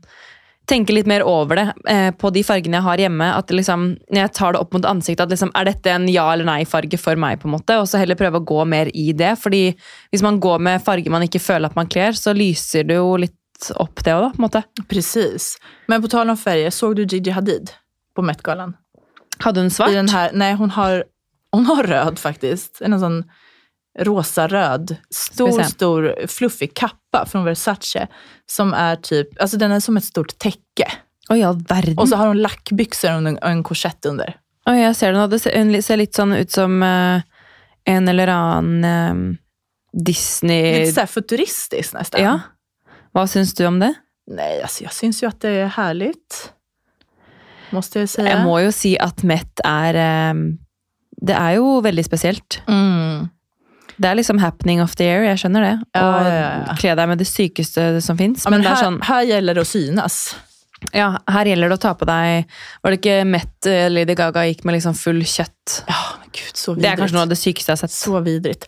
[0.66, 3.26] Tenker litt mer over det eh, på de fargene jeg har hjemme.
[3.37, 6.32] At liksom, Når jeg tar det opp mot ansiktet, at liksom, er dette en ja-
[6.32, 7.41] eller nei-farge for meg?
[7.43, 9.35] på en måte, Og så heller prøve å gå mer i det.
[9.39, 9.74] fordi
[10.11, 13.16] hvis man går med farger man ikke føler at man kler, så lyser det jo
[13.16, 13.35] litt
[13.71, 14.62] opp det òg, på en måte.
[14.89, 15.55] Precis.
[15.89, 17.71] Men på tal om farger, såg du Gigi Hadid
[18.17, 18.77] på Met-galan?
[19.39, 19.91] Hadde hun svart?
[19.91, 21.05] I den här, nej, hon har,
[21.53, 22.81] hun har rød, faktisk.
[22.81, 23.25] En sånn
[23.99, 28.07] rosa-röd, stor, stor fluffig kappa från Versace.
[28.47, 30.93] Som är typ, alltså den är som ett stort täcke.
[31.31, 31.99] Oi, ja, verden.
[31.99, 34.37] Och så har hon lackbyxor och en korsett under.
[34.67, 37.21] Oi, jeg ser den, og det ser, hun ser litt sånn ut som uh,
[37.85, 39.41] en eller annen eh,
[39.93, 42.25] Disney Lite sånn futuristisk, futuristiskt nästan.
[42.25, 42.39] Ja.
[43.15, 43.93] Hva syns du om det?
[44.35, 46.15] Nei, altså, jeg syns jo at det er herlig.
[47.75, 48.25] Måste jeg si.
[48.25, 50.43] Jeg må jo si at Met er eh,
[51.25, 52.61] Det er jo veldig spesielt.
[52.69, 53.31] Mm.
[53.97, 55.75] Det er liksom happening of the year, jeg skjønner det.
[56.01, 56.75] Og ja, ja, ja.
[56.81, 58.43] kle deg med det sykeste som fins.
[58.49, 60.19] Men, men det er sånn, her, gjelder det å synes.
[60.93, 64.43] ja, her gjelder det å ta på deg Var det ikke Met eh, Lady Gaga
[64.51, 65.79] gikk med liksom full kjøtt?
[65.87, 67.95] Ja, men gud så Det er kanskje noe av det sykeste jeg har sett.
[67.95, 68.67] Så vidrigt.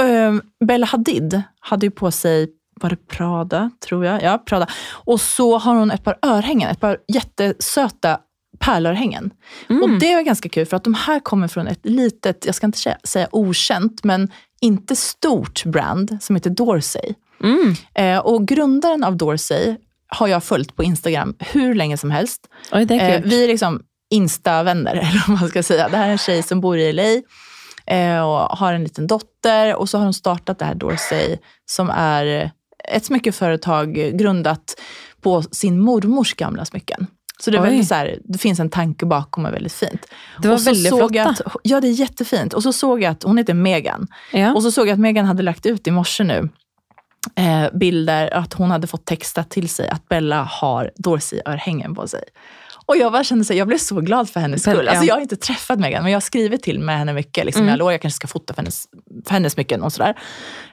[0.00, 1.36] Ehm, Bella Hadid
[1.68, 2.48] hadde jo på sig,
[2.82, 4.22] var det Prada, tror jag?
[4.22, 4.66] Ja, Prada.
[4.92, 8.18] Och så har hon ett par örhängen, ett par jättesöta
[8.58, 9.30] pärlörhängen.
[9.70, 9.82] Mm.
[9.82, 12.66] Och det är ganska kul för att de här kommer från ett litet, jag ska
[12.66, 14.30] inte si säga okänt, men
[14.60, 17.14] inte stort brand som heter Dorsey.
[17.42, 17.74] Mm.
[17.94, 19.76] Eh, och grundaren av Dorsey
[20.08, 22.48] har jag följt på Instagram hur länge som helst.
[22.72, 23.32] Oi, det er Eh, kult.
[23.32, 25.88] vi är liksom Insta-vänner, eller vad man ska säga.
[25.88, 27.22] Det här är en tjej som bor i LA
[28.24, 29.74] og och har en liten dotter.
[29.76, 32.50] Och så har hon startat det här Dorsey som är
[32.88, 34.80] ett smyckeföretag grundat
[35.20, 37.06] på sin mormors gamla smycken.
[37.40, 40.06] Så det, är väldigt så här, det finns en tanke bakom och väldigt fint.
[40.42, 42.54] Det var och så veldig såg flott, att, Ja, det är jättefint.
[42.54, 44.06] Och så såg jag att hon heter Megan.
[44.32, 44.54] Ja.
[44.54, 46.48] Och så såg jag att Megan hade lagt ut i morse nu
[47.36, 52.22] eh, bilder att hon hade fått textat till sig att Bella har Dorsey-örhängen på sig.
[52.86, 54.88] Och jag bara kände så här, jag blev så glad för hennes skull.
[54.88, 57.44] Alltså, jag har inte träffat Megan, men jag har skrivit till med henne mycket.
[57.46, 57.70] Liksom, Mm.
[57.70, 58.84] Jag lovar, jag kanske ska fota för hennes,
[59.26, 60.14] för hennes smycken och sådär.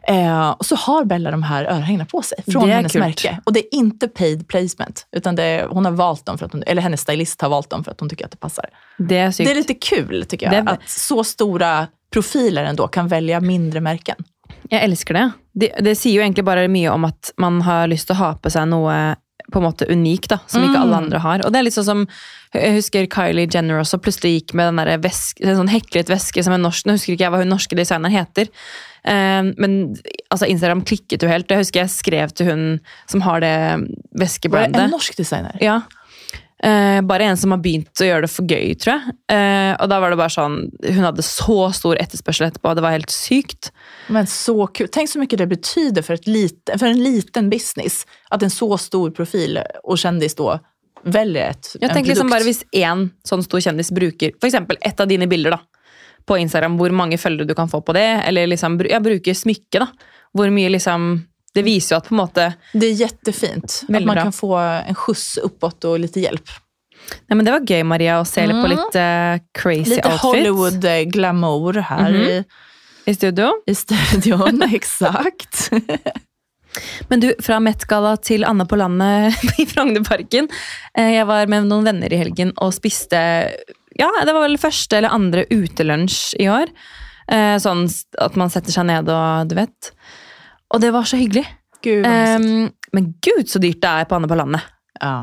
[0.07, 3.03] Eh, och så har Bella de här örhängena på sig från hennes kult.
[3.05, 3.39] märke.
[3.45, 6.51] Och det är inte paid placement, utan det är, hon har valt dem, för att
[6.53, 8.65] hon, eller hennes stylist har valt dem för att hon tycker att det passar.
[8.97, 9.47] Det er sykt.
[9.47, 13.81] Det är lite kul tycker jag, Det att så stora profiler ändå kan välja mindre
[13.81, 14.15] märken.
[14.69, 15.31] Jeg elsker det.
[15.53, 15.71] det.
[15.81, 18.49] Det sier jo egentlig bare mye om at man har lyst til å ha på
[18.49, 19.15] seg noe
[19.51, 21.03] på en måte unik, da, som ikke alle Mm.
[21.03, 21.45] andre har.
[21.45, 22.07] Og det er litt sånn som
[22.51, 26.41] Jeg husker Kylie Jenner også plutselig gikk med den der veske, en sånn heklet veske
[26.43, 28.47] som en norsk Nå husker ikke jeg hva hun norske designeren heter.
[29.05, 29.95] Eh, men
[30.31, 31.47] altså, Instagram klikket jo helt.
[31.47, 33.53] Det husker jeg skrev til hun som har det
[34.17, 34.81] veskebrandet.
[34.81, 35.57] en norsk designer?
[35.61, 35.81] Ja.
[36.63, 39.13] Eh, bare en som har begynt å gjøre det for gøy, tror jeg.
[39.31, 42.97] Eh, og da var det bare sånn Hun hadde så stor etterspørsel etterpå, det var
[42.97, 43.71] helt sykt.
[44.11, 44.91] Men så kult.
[44.95, 48.05] Tenk så mye det betyder for, lite, en liten business.
[48.31, 50.59] at en så stor profil og kjendis da
[51.03, 54.77] velger et Jeg en tenker liksom bare Hvis én sånn stor kjendis bruker for eksempel
[54.81, 55.61] ett av dine bilder da,
[56.27, 59.79] på Instagram, hvor mange følgere du kan få på det, eller liksom, jeg bruker smykke,
[59.79, 59.87] da,
[60.35, 61.23] hvor mye liksom
[61.55, 63.83] Det viser jo at på en måte Det er kjempefint.
[63.87, 64.25] At man bra.
[64.27, 66.51] kan få en skjuts oppåt og litt hjelp.
[67.29, 70.05] Nei, men Det var gøy, Maria, å se litt på litt uh, crazy outfit.
[70.05, 72.29] outfits Hollywood-glamour glamour mm -hmm.
[72.29, 73.51] i, i studio.
[73.65, 75.71] i studioen, Exakt.
[77.07, 80.49] Men du, fra Met-galla til Anne på landet i Frognerparken.
[80.97, 83.17] Eh, Jeg var med noen venner i helgen og spiste
[83.99, 86.69] Ja, det var vel første eller andre utelunsj i år.
[87.31, 87.87] Eh, Sånn
[88.17, 89.91] at man setter seg ned og du vet.
[90.73, 91.45] Og det var så hyggelig.
[91.83, 92.05] Gud.
[92.05, 94.65] Um, men gud, så dyrt det er på Anne på landet.
[95.01, 95.19] ja.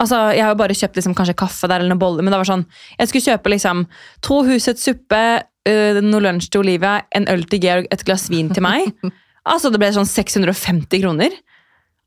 [0.00, 2.38] Altså, Jeg har jo bare kjøpt liksom, kanskje kaffe der eller noen boller, men det
[2.40, 2.64] var sånn,
[2.98, 3.82] jeg skulle kjøpe liksom,
[4.24, 5.20] to husets suppe,
[5.68, 8.88] uh, noe lunsj til Olivia, en øl til Georg, et glass vin til meg.
[9.52, 11.36] altså, Det ble sånn 650 kroner.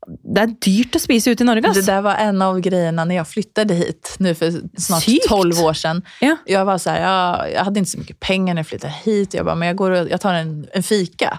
[0.06, 1.62] Det er dyrt å spise ute i Norge.
[1.70, 1.86] Det ass.
[1.86, 6.02] där var en av greiene når jeg flyttet hit nu for snart tolv år siden.
[6.22, 6.36] Ja.
[6.46, 9.34] Jeg, var så här, jeg, jag hade inte så mye penger når jeg flyttet hit.
[9.34, 11.32] Jeg bare, men jeg, går og, jeg tar en, en fika.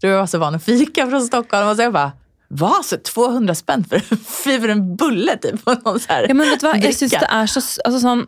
[0.00, 1.68] Jag var så van att fika från Stockholm.
[1.68, 2.12] Och så jag bara,
[2.50, 2.82] hva?
[2.82, 3.98] Så 200 spenn for,
[4.42, 5.66] for en bulle typ?
[5.66, 6.76] noen så Ja, men vet du hva?
[6.82, 8.24] Jeg synes det er så altså sånn,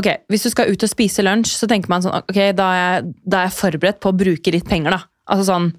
[0.00, 2.82] ok, Hvis du skal ut og spise lunsj, så tenker man sånn ok, da er,
[2.82, 4.98] jeg, da er jeg forberedt på å bruke litt penger.
[4.98, 5.06] da.
[5.30, 5.70] Altså sånn,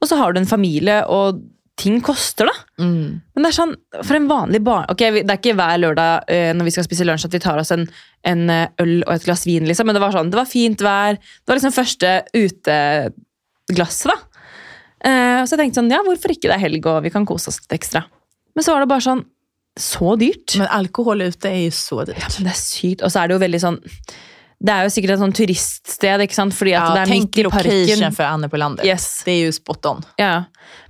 [0.00, 1.42] Og så har du en familie, og
[1.76, 2.84] ting koster, da.
[2.84, 3.20] Mm.
[3.34, 4.86] Men det er sånn, for en vanlig barn...
[4.92, 7.58] Ok, Det er ikke hver lørdag eh, når vi skal spise lunsj at vi tar
[7.60, 7.88] oss en,
[8.30, 9.90] en eh, øl og et glass vin, liksom.
[9.90, 11.18] Men det var sånn, det var fint vær.
[11.18, 14.16] Det var liksom første uteglasset, da.
[15.04, 17.50] Eh, så jeg tenkte sånn, ja, hvorfor ikke det er helg og vi kan kose
[17.52, 18.04] oss litt ekstra.
[18.56, 19.24] Men så var det bare sånn,
[19.76, 20.54] så dyrt.
[20.60, 22.20] Men alkohol ute er jo så dyrt.
[22.22, 23.02] Ja, men det er sykt.
[23.02, 23.80] Og så er det jo veldig sånn
[24.64, 26.54] Det er jo sikkert et sånn turiststed, ikke sant?
[26.56, 28.14] Fordi Ja, det er midt i parken.
[28.14, 28.86] för Anne på landet.
[28.86, 29.22] Yes.
[29.26, 30.04] Det er jo spot on.
[30.16, 30.44] Ja,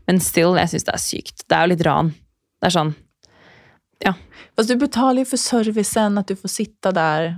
[0.07, 1.43] men still, jeg syns det er sykt.
[1.49, 2.12] Det er jo litt ran.
[2.61, 2.95] Det er sånn
[4.05, 4.12] Ja.
[4.55, 7.35] Fast du betaler jo for servicen, at du får sitte där.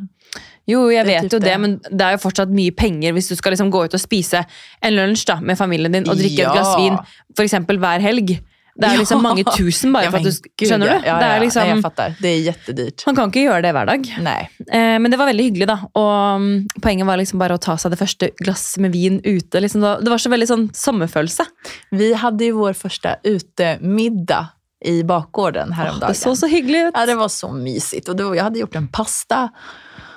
[0.66, 3.54] Jo, jeg vet jo det, men det er jo fortsatt mye penger hvis du skal
[3.54, 4.42] liksom gå ut og spise
[4.82, 6.50] en lunsj da, med familien din og drikke Ja.
[6.50, 6.98] et glass vin
[7.36, 8.38] for eksempel hver helg.
[8.76, 10.96] Det er liksom mange tusen bare Ja, for at du gud, Skjønner ja.
[11.00, 11.06] du?
[11.08, 12.16] Ja, det er liksom, jag.
[12.20, 13.04] Det er jettedyrt.
[13.06, 14.10] man kan ikke gjøre det hver dag.
[14.26, 14.40] Nei.
[14.68, 15.78] Eh, men det var veldig hyggelig, da.
[15.96, 16.50] Og um,
[16.84, 19.62] poenget var liksom bare å ta seg det første glasset med vin ute.
[19.64, 19.80] Liksom.
[19.80, 21.48] Det var så veldig sånn sommerfølelse.
[21.96, 24.52] Vi hadde jo vår første utemiddag
[24.84, 26.10] i bakgården her om dagen.
[26.10, 26.94] Oh, Det så så hyggelig ut.
[26.94, 28.08] Ja, det var så mysigt.
[28.12, 29.46] Og då, jeg hadde gjort en pasta.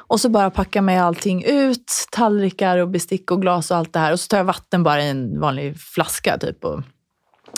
[0.10, 2.07] Och så bara pakker med allting ut.
[2.12, 4.12] Tallrikar och bestick och glas och allt det här.
[4.12, 6.66] Och så tar jag vatten bara i en vanlig flaska typ.
[6.66, 6.82] Och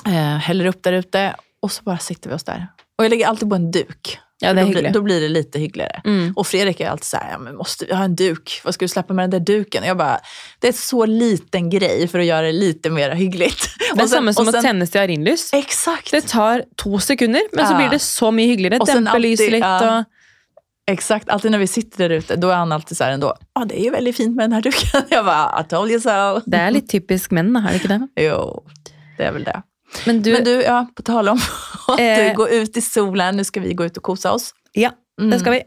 [0.07, 1.35] eh, häller upp där ute.
[1.61, 2.67] Och så bara sitter vi oss där.
[2.97, 4.19] Och jag lägger alltid på en duk.
[4.43, 6.01] Ja, det är då, blir, da då blir det lite hyggligare.
[6.05, 6.33] Mm.
[6.35, 8.61] Och Fredrik är alltid så här, ja, men måste vi ha en duk?
[8.63, 9.83] Vad ska du släppa med den där duken?
[9.83, 10.19] Jag bara,
[10.59, 13.69] det är så liten grej för att göra det lite mer hyggligt.
[13.95, 15.53] Det er sen- samme som sen, å sen- tenne stearinlys.
[15.53, 16.11] Exakt.
[16.11, 18.81] Det tar to sekunder, men så blir det så mye hyggeligere.
[18.81, 19.97] Og Dempe lyset litt ja.
[19.99, 20.05] og
[20.91, 23.65] Exakt, alltid när vi sitter där ute, då är han alltid så här ändå, ja
[23.65, 25.01] det är ju väldigt fint med den här duken.
[25.09, 26.41] Jag bara, I told you so.
[26.45, 28.07] Det er litt typisk menn, da, er det ikke det?
[28.27, 28.63] Jo,
[29.17, 29.61] det är väl det.
[30.05, 31.39] Men du, Men du, ja, på tal om
[31.87, 32.33] att Eh.
[32.33, 34.51] gå ut i solen, nu ska vi gå ut och kosa oss.
[34.73, 35.29] ja, Mm.
[35.31, 35.61] det skal vi.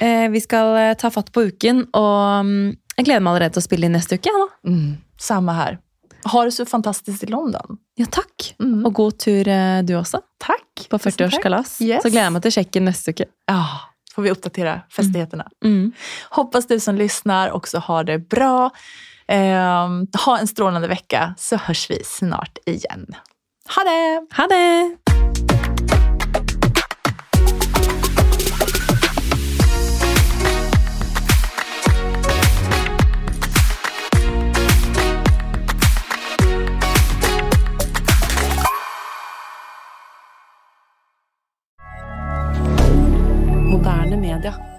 [0.00, 3.62] Eh, vi skal eh, ta fatt på uken, og mm, jeg gleder meg allerede til
[3.62, 4.28] å spille inn neste uke.
[4.28, 4.70] Ja, da.
[4.70, 5.78] Mm, samme her.
[6.28, 7.78] Ha det så fantastisk i London.
[7.96, 8.50] ja takk.
[8.60, 8.82] Mm.
[8.86, 10.88] Og god tur eh, du også, Takk.
[10.90, 11.78] på 40-årskalas.
[11.80, 12.02] Yes.
[12.02, 13.28] Så gleder jeg meg til sjekken neste uke.
[13.48, 13.62] Ja,
[14.18, 15.48] får vi uppdatera festligheterna.
[15.64, 15.92] Mm.
[16.30, 18.70] Hoppas du som lyssnar också har det bra.
[19.28, 19.88] Eh,
[20.24, 23.06] ha en strålande vecka så hörs vi snart igen.
[23.76, 24.26] Ha det!
[24.36, 25.47] Ha det!
[44.40, 44.77] Canada.